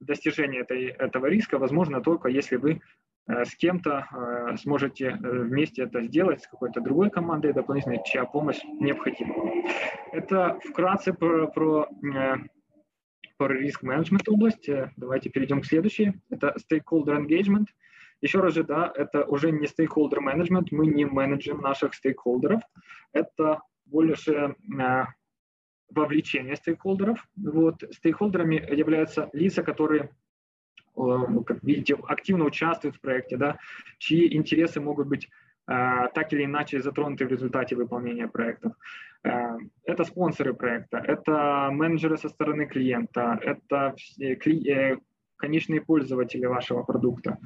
[0.00, 2.80] достижение этой, этого риска возможно только если вы
[3.26, 9.34] э, с кем-то сможете вместе это сделать, с какой-то другой командой дополнительной, чья помощь необходима.
[10.12, 11.88] Это вкратце про, про,
[13.40, 14.68] про риск-менеджмент область.
[14.96, 16.12] Давайте перейдем к следующей.
[16.28, 17.66] Это stakeholder engagement–
[18.20, 22.60] еще раз же, да, это уже не стейкхолдер менеджмент, мы не менеджем наших стейкхолдеров,
[23.12, 25.04] это больше э,
[25.88, 27.26] вовлечение стейкхолдеров.
[27.36, 27.82] Вот.
[27.90, 30.10] Стейкхолдерами являются лица, которые
[30.96, 33.58] э, как видите, активно участвуют в проекте, да,
[33.98, 35.28] чьи интересы могут быть э,
[36.14, 38.72] так или иначе затронуты в результате выполнения проектов.
[39.22, 44.96] Э, это спонсоры проекта, это менеджеры со стороны клиента, это э,
[45.36, 47.38] конечные пользователи вашего продукта,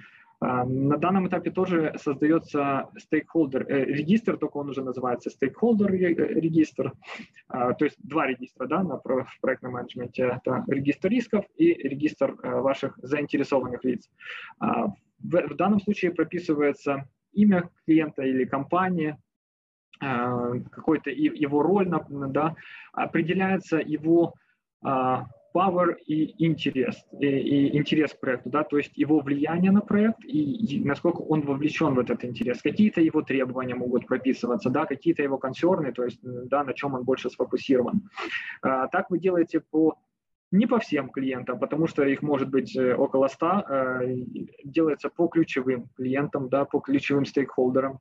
[0.44, 6.92] а, на данном этапе тоже создается стейкхолдер э, регистр, только он уже называется стейкхолдер регистр,
[7.48, 10.24] а, то есть два регистра да, на, в проектном менеджменте.
[10.37, 14.10] Это регистр рисков и регистр э, ваших заинтересованных лиц.
[14.58, 14.94] А, в,
[15.48, 19.16] в данном случае прописывается имя клиента или компании,
[20.01, 22.57] какой-то его роль, да,
[22.92, 24.35] определяется его
[25.55, 30.25] power и интерес, и, и интерес к проекту, да, то есть его влияние на проект
[30.25, 32.61] и, и насколько он вовлечен в этот интерес.
[32.61, 37.05] Какие-то его требования могут прописываться, да, какие-то его консерны, то есть, да, на чем он
[37.05, 38.03] больше сфокусирован.
[38.62, 39.97] А, так вы делаете по
[40.54, 44.14] не по всем клиентам, потому что их может быть э, около 100, э,
[44.62, 47.98] делается по ключевым клиентам, да, по ключевым стейкхолдерам.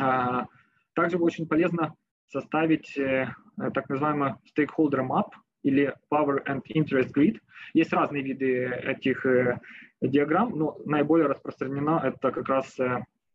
[0.00, 0.46] А,
[0.94, 1.94] также очень полезно
[2.26, 3.28] составить э,
[3.74, 5.30] так называемый stakeholder map,
[5.62, 7.38] или Power and Interest Grid.
[7.74, 9.26] Есть разные виды этих
[10.00, 12.76] диаграмм, но наиболее распространено это как раз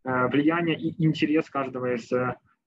[0.03, 2.09] влияние и интерес каждого из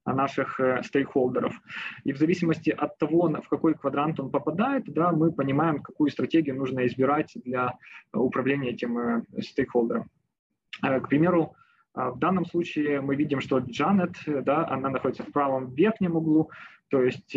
[0.07, 1.61] наших стейкхолдеров.
[2.05, 6.57] И в зависимости от того, в какой квадрант он попадает, да, мы понимаем, какую стратегию
[6.57, 7.75] нужно избирать для
[8.13, 10.09] управления этим стейкхолдером.
[10.81, 11.55] К примеру,
[11.95, 16.51] в данном случае мы видим, что Джанет, да, она находится в правом верхнем углу,
[16.89, 17.37] то есть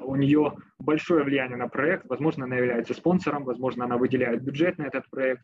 [0.00, 4.84] у нее большое влияние на проект, возможно, она является спонсором, возможно, она выделяет бюджет на
[4.84, 5.42] этот проект,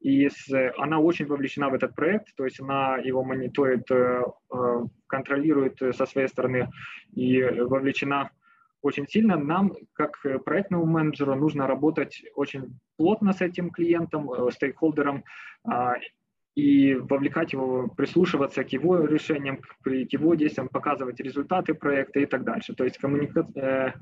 [0.00, 4.80] и с, она очень вовлечена в этот проект, то есть она его мониторит, э, э,
[5.06, 6.70] контролирует со своей стороны
[7.14, 8.30] и вовлечена
[8.82, 9.36] очень сильно.
[9.36, 15.24] Нам, как проектному менеджеру, нужно работать очень плотно с этим клиентом, э, стейкхолдером,
[15.64, 15.94] а,
[16.54, 22.44] и вовлекать его, прислушиваться к его решениям, к его действиям, показывать результаты проекта и так
[22.44, 22.74] дальше.
[22.74, 23.46] То есть коммуника...
[23.54, 23.92] Э,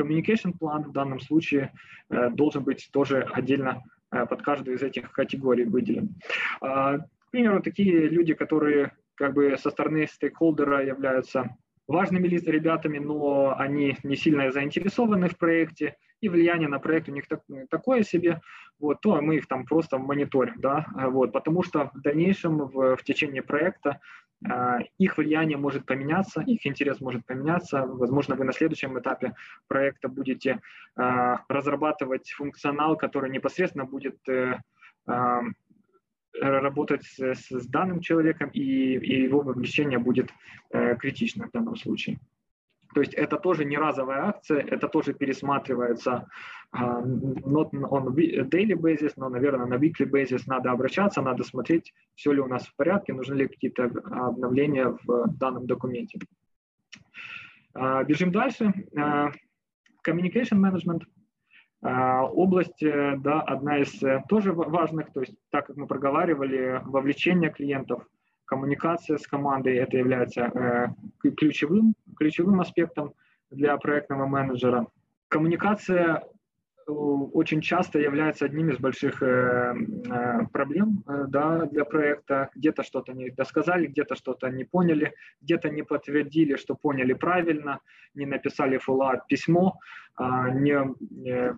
[0.00, 1.72] communication план в данном случае
[2.10, 6.16] э, должен быть тоже отдельно э, под каждую из этих категорий выделен.
[6.60, 13.54] А, к примеру, такие люди, которые как бы со стороны стейкхолдера являются важными ребятами, но
[13.58, 18.40] они не сильно заинтересованы в проекте, и влияние на проект у них так, такое себе,
[18.78, 23.02] вот, то мы их там просто мониторим, да, вот, потому что в дальнейшем, в, в
[23.04, 24.00] течение проекта,
[24.48, 29.34] э, их влияние может поменяться, их интерес может поменяться, возможно, вы на следующем этапе
[29.68, 30.60] проекта будете
[30.96, 34.56] э, разрабатывать функционал, который непосредственно будет э,
[35.06, 35.40] э,
[36.40, 40.30] работать с, с данным человеком, и, и его вовлечение будет
[40.70, 42.18] э, критично в данном случае.
[42.94, 46.26] То есть это тоже не разовая акция, это тоже пересматривается
[46.72, 52.32] uh, not on daily basis, но, наверное, на weekly basis надо обращаться, надо смотреть, все
[52.32, 56.18] ли у нас в порядке, нужны ли какие-то обновления в данном документе.
[57.76, 58.72] Uh, бежим дальше.
[58.92, 59.32] Uh,
[60.06, 61.02] communication management.
[61.82, 67.50] Область, э, да, одна из э, тоже важных, то есть так как мы проговаривали, вовлечение
[67.50, 68.08] клиентов,
[68.46, 70.86] коммуникация с командой, это является э,
[71.36, 73.14] ключевым, ключевым аспектом
[73.50, 74.86] для проектного менеджера.
[75.28, 76.22] Коммуникация
[76.86, 79.20] очень часто является одним из больших
[80.52, 82.50] проблем да, для проекта.
[82.54, 87.80] Где-то что-то не досказали, где-то что-то не поняли, где-то не подтвердили, что поняли правильно,
[88.14, 89.78] не написали follow письмо,
[90.14, 91.56] а, не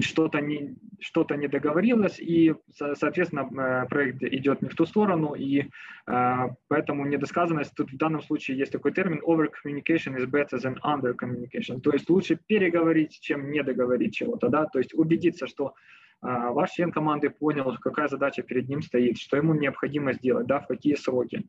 [0.00, 5.68] что-то не, что-то не договорилось, и, соответственно, э, проект идет не в ту сторону, и
[6.06, 6.34] э,
[6.68, 11.14] поэтому недосказанность, тут в данном случае есть такой термин over communication is better than under
[11.14, 15.74] communication, то есть лучше переговорить, чем не договорить чего-то, да, то есть убедиться, что
[16.22, 20.60] э, ваш член команды понял, какая задача перед ним стоит, что ему необходимо сделать, да,
[20.60, 21.44] в какие сроки.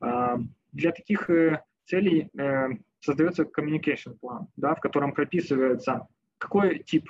[0.00, 1.30] Для таких
[1.84, 2.30] целей
[3.00, 6.08] создается communication план, да, в котором прописывается
[6.44, 7.08] какой тип,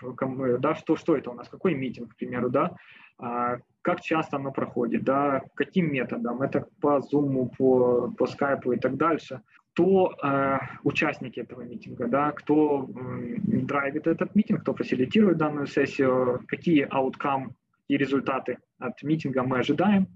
[0.60, 2.76] да, что, что это у нас, какой митинг, к примеру, да,
[3.18, 8.78] а, как часто оно проходит, да, каким методом, это по Zoom, по, по Skype и
[8.78, 9.40] так дальше,
[9.72, 16.44] кто э, участники этого митинга, да, кто э, драйвит этот митинг, кто фасилитирует данную сессию,
[16.46, 17.50] какие outcome
[17.88, 20.06] и результаты от митинга мы ожидаем.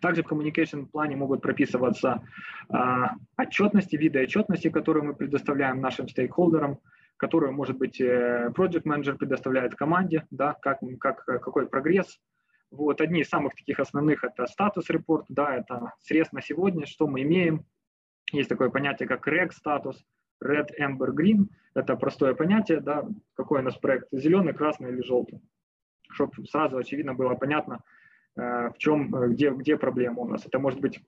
[0.00, 2.22] Также в communication плане могут прописываться
[2.68, 2.76] э,
[3.36, 6.78] отчетности, виды отчетности, которые мы предоставляем нашим стейкхолдерам,
[7.18, 12.18] которую, может быть, э, project менеджер предоставляет команде, да, как, как, какой прогресс.
[12.70, 17.06] Вот, одни из самых таких основных это статус репорт, да, это срез на сегодня, что
[17.06, 17.64] мы имеем.
[18.32, 20.04] Есть такое понятие, как REG статус,
[20.42, 21.48] Red, Amber, Green.
[21.74, 25.40] Это простое понятие, да, какой у нас проект, зеленый, красный или желтый.
[26.10, 27.82] Чтобы сразу очевидно было понятно,
[28.36, 30.46] э, в чем, э, где, где проблема у нас.
[30.46, 31.00] Это может быть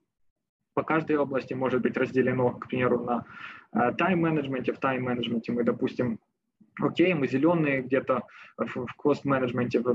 [0.74, 3.24] по каждой области может быть разделено, к примеру, на
[3.72, 4.72] э, тайм-менеджменте.
[4.72, 6.18] В тайм-менеджменте мы, допустим,
[6.80, 8.22] окей, мы зеленые где-то
[8.56, 9.88] в, кост-менеджменте, в,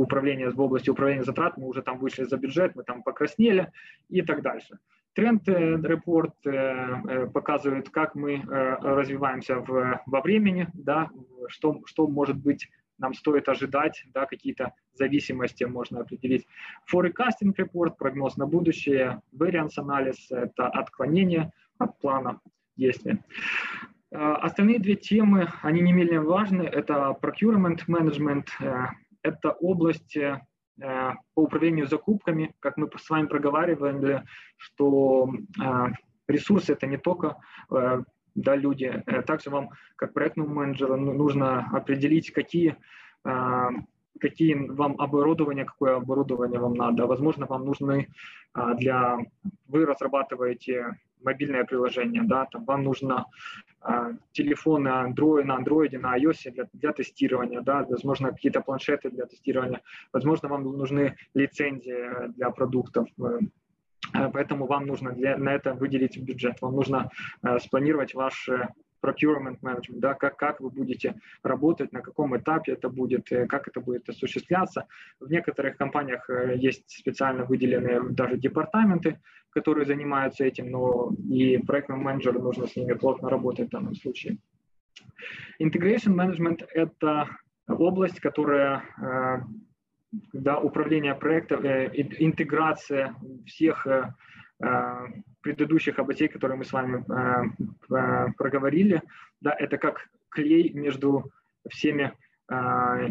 [0.00, 3.70] управлении, в области управления затрат, мы уже там вышли за бюджет, мы там покраснели
[4.08, 4.78] и так дальше.
[5.14, 11.10] Тренд-репорт э, э, показывает, как мы развиваемся в, во времени, да,
[11.48, 12.68] что, что может быть
[13.00, 16.46] нам стоит ожидать, да, какие-то зависимости можно определить.
[16.92, 22.40] Forecasting report, прогноз на будущее, variance анализ– это отклонение от плана
[22.76, 23.24] действия.
[24.12, 26.62] А, остальные две темы, они не менее важны.
[26.62, 28.86] Это procurement management, э,
[29.22, 30.40] это область э,
[30.78, 34.24] по управлению закупками, как мы с вами проговаривали,
[34.56, 35.30] что
[35.62, 35.86] э,
[36.28, 37.36] ресурсы это не только
[38.34, 39.02] да, люди.
[39.06, 42.76] Э, также вам, как проектному менеджеру, ну, нужно определить, какие
[43.24, 43.70] а,
[44.20, 47.06] какие вам оборудование, какое оборудование вам надо.
[47.06, 48.08] Возможно, вам нужны
[48.52, 49.18] а, для...
[49.68, 53.26] Вы разрабатываете мобильное приложение, да, там вам нужно
[53.82, 59.26] э, телефоны Android, на Android, на iOS для, для тестирования, да, возможно, какие-то планшеты для
[59.26, 59.82] тестирования,
[60.14, 63.38] возможно, вам нужны лицензии для продуктов, Э,
[64.12, 67.10] поэтому вам нужно для, на это выделить бюджет, вам нужно
[67.42, 68.68] э, спланировать ваш э,
[69.02, 73.68] procurement management, да, как, как вы будете работать, на каком этапе это будет, э, как
[73.68, 74.86] это будет осуществляться.
[75.20, 82.40] В некоторых компаниях есть специально выделенные даже департаменты, которые занимаются этим, но и проектному менеджеру
[82.40, 84.38] нужно с ними плотно работать в данном случае.
[85.60, 87.28] Integration management– это
[87.66, 88.84] область, которая
[90.12, 93.14] да, управление проектом, э, интеграция
[93.46, 94.12] всех э,
[94.62, 95.06] э,
[95.40, 97.04] предыдущих областей, которые мы с вами
[98.36, 99.02] проговорили,
[99.40, 101.30] да, это как клей между
[101.68, 102.12] всеми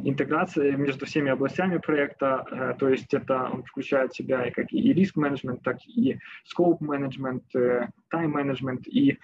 [0.03, 4.91] интеграция между всеми областями проекта, то есть это он включает в себя и как и
[4.91, 9.17] риск менеджмент, так и scope менеджмент, time менеджмент и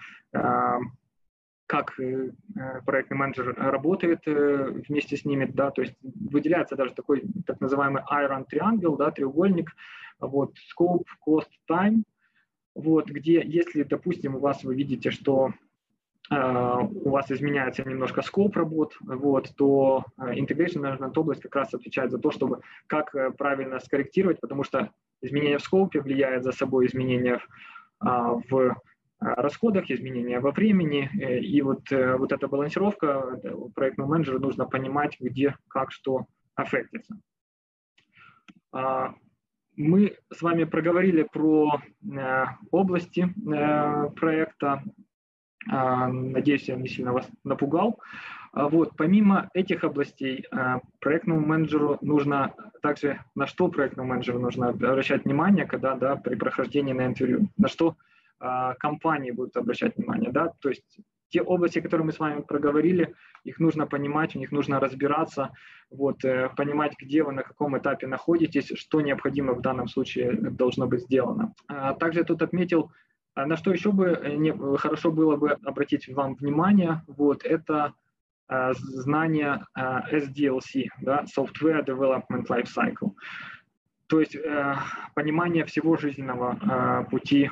[1.66, 6.94] как э, э, проектный менеджер работает э, вместе с ними, да, то есть выделяется даже
[6.94, 9.70] такой так называемый iron triangle, да, треугольник,
[10.20, 12.02] вот, scope, cost, time,
[12.74, 15.52] вот, где, если, допустим, у вас вы видите, что
[16.28, 22.18] у вас изменяется немножко скоп работ, вот, то integration management область как раз отвечает за
[22.18, 24.90] то, чтобы как правильно скорректировать, потому что
[25.22, 27.40] изменение в скопе влияет за собой изменения
[28.00, 28.76] в
[29.18, 31.10] расходах, изменения во времени.
[31.20, 33.40] Э, и вот, э, вот эта балансировка
[33.74, 37.16] проектному менеджеру нужно понимать, где, как, что аффектится.
[38.72, 39.14] А,
[39.76, 43.28] мы с вами проговорили про э, области
[44.16, 44.82] проекта.
[45.68, 47.98] А, надеюсь, я не сильно вас напугал.
[48.52, 50.46] А вот, помимо этих областей,
[51.00, 56.94] проектному менеджеру нужно также, на что проектному менеджеру нужно обращать внимание, когда да, при прохождении
[56.94, 57.96] на интервью, на что
[58.78, 63.14] компании будут обращать внимание, да, то есть те области, которые мы с вами проговорили,
[63.44, 65.52] их нужно понимать, в них нужно разбираться,
[65.90, 70.86] вот, э, понимать, где вы, на каком этапе находитесь, что необходимо в данном случае должно
[70.86, 71.54] быть сделано.
[71.68, 72.92] А, также тут отметил,
[73.34, 77.92] а, на что еще бы э, хорошо было бы обратить вам внимание, вот, это
[78.48, 83.10] знание SDLC, да, Software Development Life Cycle.
[84.06, 84.36] То есть
[85.16, 87.50] понимание всего жизненного пути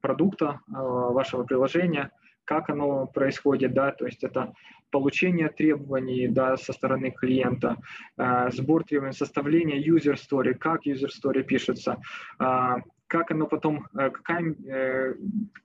[0.00, 2.10] продукта, вашего приложения,
[2.44, 4.52] как оно происходит, да, то есть это
[4.90, 7.76] получение требований да, со стороны клиента,
[8.18, 12.00] э, сбор требований, составление user story, как user story пишется,
[12.40, 12.74] э,
[13.06, 15.14] как оно потом, э, какая, э,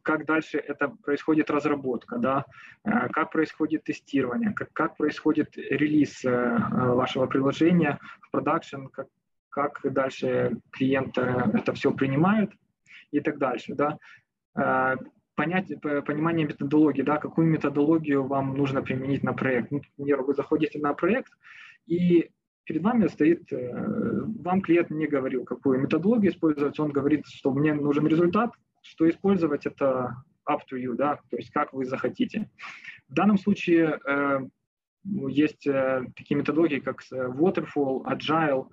[0.04, 2.46] как дальше это происходит разработка, да,
[2.84, 9.08] э, как происходит тестирование, как, как происходит релиз э, вашего приложения в продакшн, как,
[9.50, 12.52] как дальше клиент э, это все принимает
[13.12, 13.98] и так дальше, да.
[14.56, 14.96] Э,
[15.36, 19.70] понять, понимание методологии, да, какую методологию вам нужно применить на проект.
[19.70, 21.34] Ну, например, вы заходите на проект,
[21.88, 22.32] и
[22.64, 27.74] перед вами стоит, э, вам клиент не говорил, какую методологию использовать, он говорит, что мне
[27.74, 28.52] нужен результат,
[28.82, 30.16] что использовать это
[30.50, 32.50] up to you, да, то есть как вы захотите.
[33.10, 34.40] В данном случае э,
[35.04, 38.68] есть э, такие методологии, как Waterfall, Agile,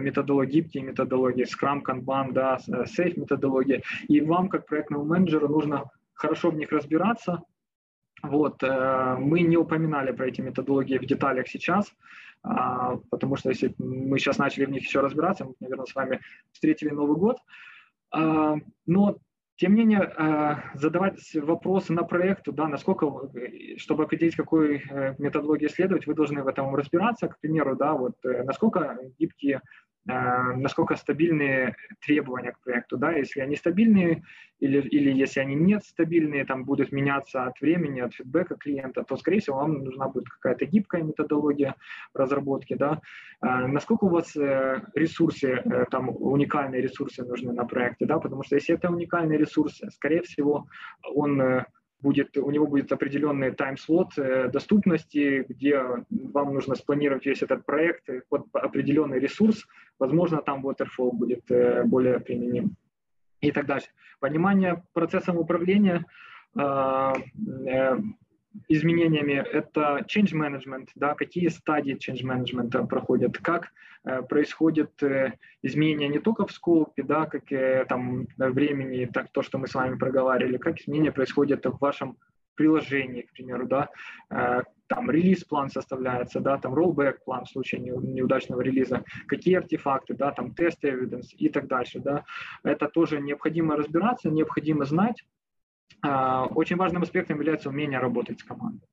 [0.00, 3.82] методологии, гибкие методологии, Scrum, Kanban, да, Safe методологии.
[4.08, 7.42] И вам, как проектному менеджеру, нужно хорошо в них разбираться.
[8.22, 11.92] Вот, э, мы не упоминали про эти методологии в деталях сейчас,
[12.44, 16.20] а, потому что если мы сейчас начали в них еще разбираться, мы, наверное, с вами
[16.52, 17.38] встретили Новый год.
[18.12, 18.56] А,
[18.86, 19.16] но
[19.56, 23.30] тем не менее, э, задавать вопросы на проекту, да, насколько,
[23.76, 27.28] чтобы определить, какой э, методологии следовать, вы должны в этом разбираться.
[27.28, 29.60] К примеру, да, вот э, насколько гибкие
[30.04, 34.22] насколько стабильные требования к проекту, да, если они стабильные
[34.58, 39.16] или, или если они нет стабильные, там будут меняться от времени, от фидбэка клиента, то,
[39.16, 41.74] скорее всего, вам нужна будет какая-то гибкая методология
[42.14, 43.00] разработки, да,
[43.42, 48.56] э, насколько у вас э, ресурсы, там, уникальные ресурсы нужны на проекте, да, потому что
[48.56, 50.66] если это уникальные ресурсы, скорее всего,
[51.02, 51.64] он
[52.02, 55.80] будет, у него будет определенный тайм-слот э, доступности, где
[56.10, 59.66] вам нужно спланировать весь этот проект под определенный ресурс.
[59.98, 62.76] Возможно, там Waterfall будет э, более применим
[63.40, 63.88] и так дальше.
[64.20, 66.04] Понимание процессом управления
[66.58, 67.12] э,
[68.68, 73.72] изменениями, это change management, да, какие стадии change management проходят, как
[74.04, 79.42] э, происходит э, изменения не только в скопе, да, как э, там времени, так то,
[79.42, 82.16] что мы с вами проговаривали, как изменения происходят в вашем
[82.54, 83.88] приложении, к примеру, да,
[84.30, 90.54] э, там релиз-план составляется, да, там rollback-план в случае неудачного релиза, какие артефакты, да, там
[90.54, 92.24] тест evidence и так дальше, да.
[92.62, 95.24] Это тоже необходимо разбираться, необходимо знать,
[96.02, 98.86] очень важным аспектом является умение работать с командой.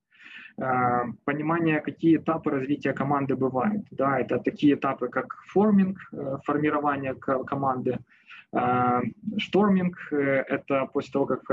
[0.61, 3.85] А, понимание, какие этапы развития команды бывают.
[3.91, 7.99] Да, это такие этапы, как форминг, э, формирование команды,
[8.51, 9.01] а,
[9.37, 11.43] шторминг– это после того, как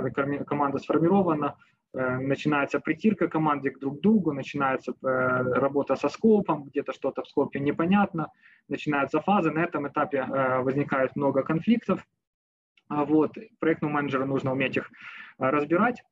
[0.47, 1.55] команда сформирована,
[1.95, 7.61] э, начинается притирка команды друг другу, начинается э, работа со скопом, где-то что-то в скопе
[7.61, 8.33] непонятно,
[8.69, 10.25] начинаются фазы, на этом этапе
[10.63, 12.05] возникает много конфликтов,
[12.89, 14.91] вот, проектному менеджеру нужно уметь их
[15.39, 16.03] Э, разбирать,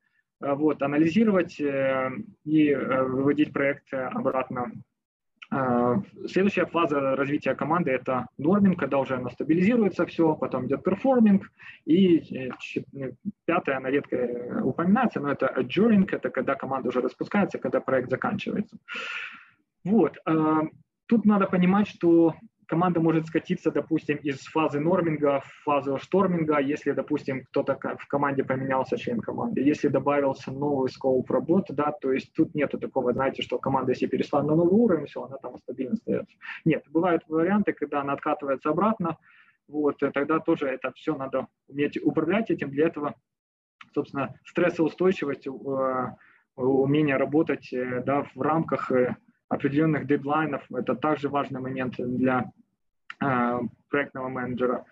[0.41, 2.11] э, вот, анализировать э,
[2.43, 4.71] и выводить проект обратно.
[6.27, 11.51] Следующая фаза развития команды– это норминг, когда уже оно стабилизируется все, потом идет перформинг,
[11.85, 12.49] и
[13.45, 14.17] пятое, она редко
[14.63, 18.75] упоминается, но это adjuring, это когда команда уже распускается, когда проект заканчивается.
[19.83, 20.17] Вот.
[21.05, 22.33] Тут надо понимать, что
[22.67, 28.43] команда может скатиться, допустим, из фазы норминга в фазу шторминга, если, допустим, кто-то в команде
[28.43, 33.41] поменялся член команды, если добавился новый скоуп работы, да, то есть тут нету такого, знаете,
[33.41, 36.35] что команда, если перешла на новый уровень, все, она там стабильно остается.
[36.65, 39.17] Нет, бывают варианты, когда она откатывается обратно,
[39.67, 43.15] вот, тогда тоже это все надо уметь управлять этим, для этого,
[43.93, 45.51] собственно, стрессоустойчивость, э,
[46.55, 49.15] умение работать э, да, в рамках э,
[49.49, 50.63] определенных дедлайнов.
[50.71, 52.51] Это также важный момент для
[53.21, 54.85] э, проектного менеджера.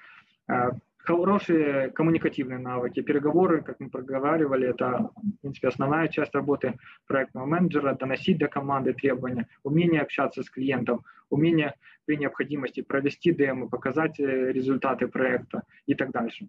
[0.48, 6.76] Э, хорошие коммуникативные навыки, переговоры, как мы проговаривали, это, в принципе, основная часть работы
[7.08, 11.76] проектного менеджера, доносить до команды требования, умение общаться с клиентом, умение
[12.06, 16.48] при необходимости провести демо, показать э, результаты проекта и так дальше.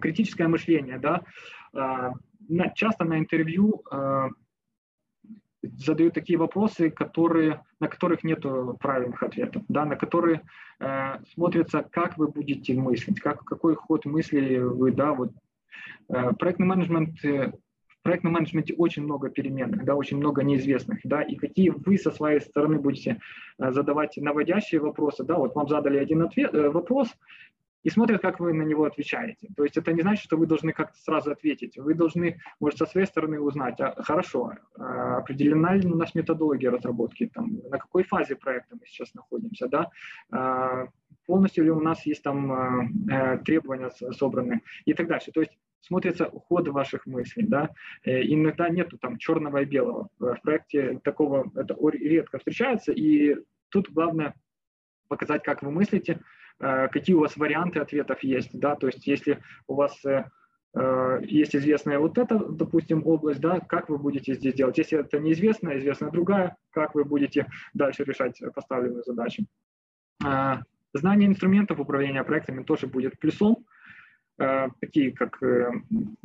[0.00, 1.22] Критическое мышление, да,
[2.74, 3.84] часто на интервью
[5.62, 8.42] задают такие вопросы, которые, на которых нет
[8.80, 10.42] правильных ответов, да, на которые
[10.78, 15.32] э, смотрится, как вы будете мыслить, как, какой ход мысли вы, да, вот.
[16.08, 17.52] Э, проектный менеджмент, э,
[18.00, 22.10] в проектном менеджменте очень много переменных, да, очень много неизвестных, да, и какие вы со
[22.10, 23.20] своей стороны будете
[23.58, 27.14] э, задавать наводящие вопросы, да, вот вам задали один ответ, э, вопрос,
[27.82, 29.48] и смотрят, как вы на него отвечаете.
[29.56, 31.78] То есть это не значит, что вы должны как-то сразу ответить.
[31.78, 36.70] Вы должны, может, со своей стороны узнать, а, хорошо, а, определена ли у нас методология
[36.70, 39.90] разработки, там, на какой фазе проекта мы сейчас находимся, да,
[40.30, 40.88] а,
[41.26, 45.32] полностью ли у нас есть там а, требования собраны и так дальше.
[45.32, 47.70] То есть смотрится ход ваших мыслей, да,
[48.04, 50.08] э, иногда нету там черного и белого.
[50.18, 53.36] В проекте такого это редко встречается, и
[53.70, 54.34] тут главное
[55.08, 56.24] показать, как вы мыслите, Э,
[56.60, 60.26] какие у вас варианты ответов есть, да, то есть если у вас э,
[60.74, 64.76] э, есть известная вот эта, допустим, область, да, как вы будете здесь делать.
[64.76, 69.44] Если это неизвестная, известная другая, как вы будете дальше решать поставленную задачу.
[70.92, 73.64] Знание инструментов управления проектами тоже будет плюсом.
[74.36, 75.40] Такие, как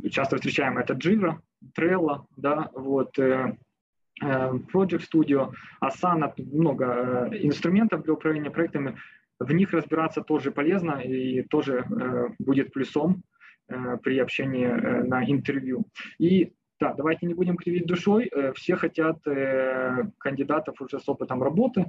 [0.10, 1.38] часто встречаем, это Jira,
[1.78, 8.98] Trello, да, вот, Project Studio, Asana, много инструментов для управления проектами
[9.40, 13.24] в них разбираться тоже полезно и тоже э, будет плюсом
[13.68, 15.86] э, при общении э, на интервью.
[16.20, 18.30] И да, давайте не будем кривить душой.
[18.32, 21.86] Э, все хотят э, кандидатов уже с опытом работы.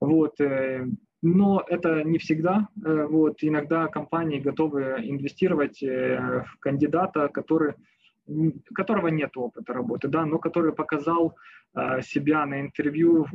[0.00, 0.86] Вот, э,
[1.22, 2.68] но это не всегда.
[2.84, 7.74] Э, вот, иногда компании готовы инвестировать э, в кандидата, который
[8.74, 11.36] которого нет опыта работы, да, но который показал
[11.74, 13.26] э, себя на интервью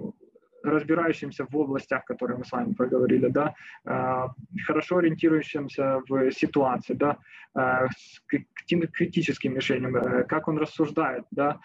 [0.65, 3.53] разбирающимся в областях, которые мы с вами проговорили, да,
[3.85, 4.29] а,
[4.65, 7.17] хорошо ориентирующимся в ситуации, да,
[7.53, 8.21] а, с
[8.67, 11.59] критическим мишеням, э, как он рассуждает, да,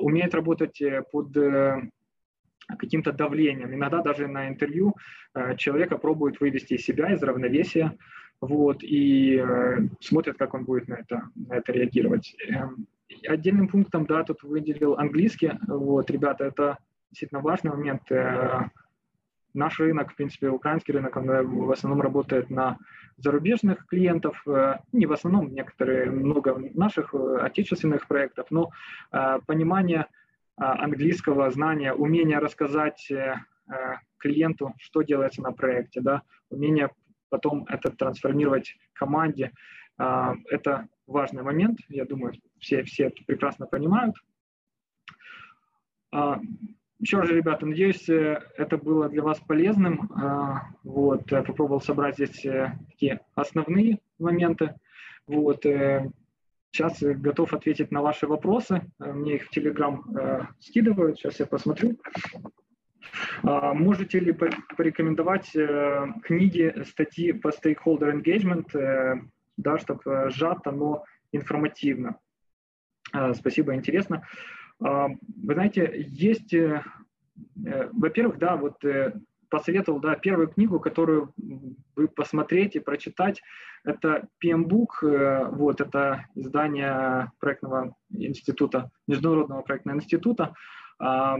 [0.00, 1.82] умеет работать э, под э,
[2.78, 3.74] каким-то давлением.
[3.74, 4.94] Иногда даже на интервью
[5.56, 7.96] человека пробуют вывести из себя, из равновесия,
[8.40, 9.42] вот, и
[10.00, 12.36] смотрят, как он будет на это, на это реагировать.
[12.48, 12.86] Эм,
[13.26, 16.78] отдельным пунктом, да, тут выделил английский, вот, ребята, это
[17.10, 18.10] действительно важный момент.
[18.10, 18.68] Э,
[19.54, 22.78] наш рынок, в принципе, украинский рынок, он э, в основном работает на
[23.16, 28.70] зарубежных клиентов, э, не в основном, некоторые, много наших отечественных проектов, но
[29.46, 30.06] понимание
[30.56, 33.10] английского, знания, умение рассказать
[34.18, 36.90] клиенту, что делается на проекте, да, умение
[37.28, 39.52] потом это трансформировать команде,
[39.96, 44.16] это важный момент, я думаю, все, все это прекрасно понимают.
[47.00, 50.10] Еще раз, ребята, надеюсь, э, это было для вас полезным.
[50.16, 54.74] А, вот, я попробовал собрать здесь э, такие основные моменты.
[55.28, 56.10] Вот, э,
[56.72, 58.82] сейчас готов ответить на ваши вопросы.
[58.98, 61.18] Мне их в Telegram скидывают.
[61.18, 61.98] Сейчас я посмотрю.
[63.44, 65.52] А, можете ли порекомендовать
[66.24, 69.22] книги, статьи по stakeholder engagement,
[69.56, 72.18] да, чтобы сжато, но информативно?
[73.12, 74.26] А, спасибо, интересно.
[74.80, 76.82] А, вы знаете, есть, э,
[77.66, 79.12] э, во-первых, да, вот э,
[79.48, 81.32] посоветовал, да, первую книгу, которую
[81.96, 83.42] вы посмотреть и прочитать,
[83.84, 90.54] это PMBOK, вот, это издание проектного института, Международного проектного института.
[90.98, 91.38] А,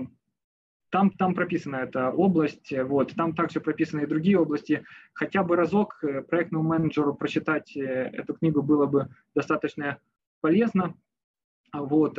[0.90, 4.84] там, там прописана эта область, вот, там также прописаны и другие области.
[5.12, 9.98] Хотя бы разок проектному менеджеру прочитать эту книгу было бы достаточно
[10.40, 10.94] полезно.
[11.74, 12.18] Вот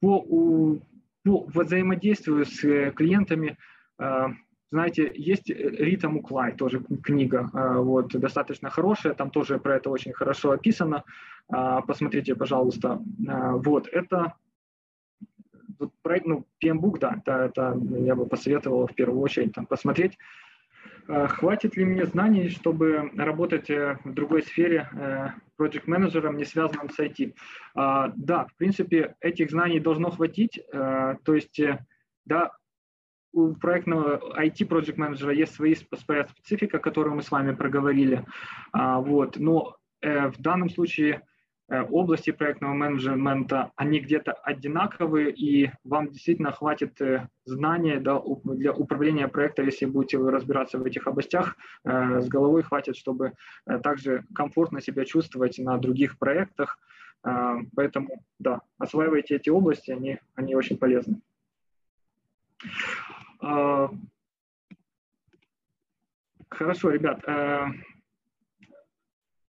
[0.00, 0.78] по,
[1.24, 3.56] по взаимодействию с э, клиентами,
[3.98, 4.26] э,
[4.72, 10.12] знаете, есть Рита Муклай, тоже книга, э, вот, достаточно хорошая, там тоже про это очень
[10.12, 11.04] хорошо описано,
[11.48, 13.02] посмотрите, пожалуйста.
[13.18, 14.34] Вот, это
[16.02, 20.16] проект, ну, PMBOK, да, это, это я бы посоветовал в первую очередь там посмотреть.
[21.08, 25.28] Э, хватит ли мне знаний, чтобы работать э, в другой сфере э,
[25.58, 27.34] project менеджером не связанным с IT?
[27.74, 30.60] А, да, в принципе, этих знаний должно хватить.
[30.72, 31.60] То есть,
[32.24, 32.50] да,
[33.32, 38.24] у проектного IT project менеджера есть свои, своя специфика, которую мы с вами проговорили.
[38.72, 41.29] А, вот, но в данном случае Э,
[41.70, 49.66] области проектного менеджмента, они где-то одинаковые, и вам действительно хватит э, знания для управления проектом,
[49.66, 53.34] если будете вы разбираться в этих областях, э, с головой хватит, чтобы
[53.84, 56.78] также комфортно себя чувствовать на других проектах.
[57.22, 61.20] Поэтому, да, осваивайте эти области, они, они очень полезны.
[66.48, 67.22] Хорошо, ребят.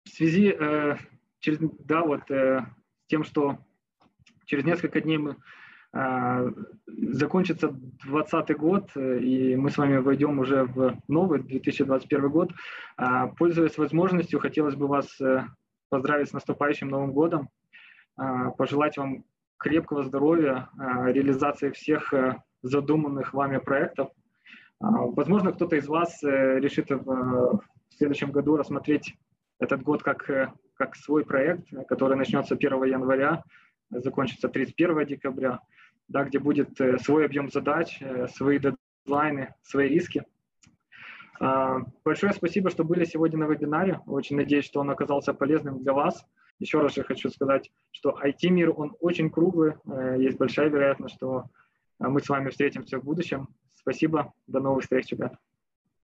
[0.05, 0.55] В связи
[1.47, 2.65] через, да, вот э,
[3.07, 3.57] тем, что
[4.45, 5.37] через несколько дней мы
[5.93, 6.51] э,
[7.13, 12.51] закончится 2020 год, э, и мы с вами войдем уже в новый 2021 год.
[12.97, 15.45] Э, пользуясь возможностью, хотелось бы вас э,
[15.87, 17.47] поздравить с наступающим Новым годом,
[18.19, 19.23] э, пожелать вам
[19.57, 24.09] крепкого здоровья, э, реализации всех э, задуманных вами проектов.
[24.81, 29.15] Э, возможно, кто-то из вас э, решит в в следующем году рассмотреть
[29.59, 30.29] этот год как,
[30.77, 33.43] как свой проект, который начнется 1 января,
[33.89, 35.59] закончится 31 декабря,
[36.07, 37.99] да, где будет свой объем задач,
[38.35, 40.25] свои дедлайны, свои риски.
[41.39, 43.99] А, большое спасибо, что были сегодня на вебинаре.
[44.05, 46.25] Очень надеюсь, что он оказался полезным для вас.
[46.59, 49.75] Еще раз я хочу сказать, что IT-мир, он очень круглый.
[49.85, 51.45] Э, есть большая вероятность, что
[51.99, 53.49] мы с вами встретимся в будущем.
[53.75, 54.33] Спасибо.
[54.47, 55.37] До новых встреч, ребята.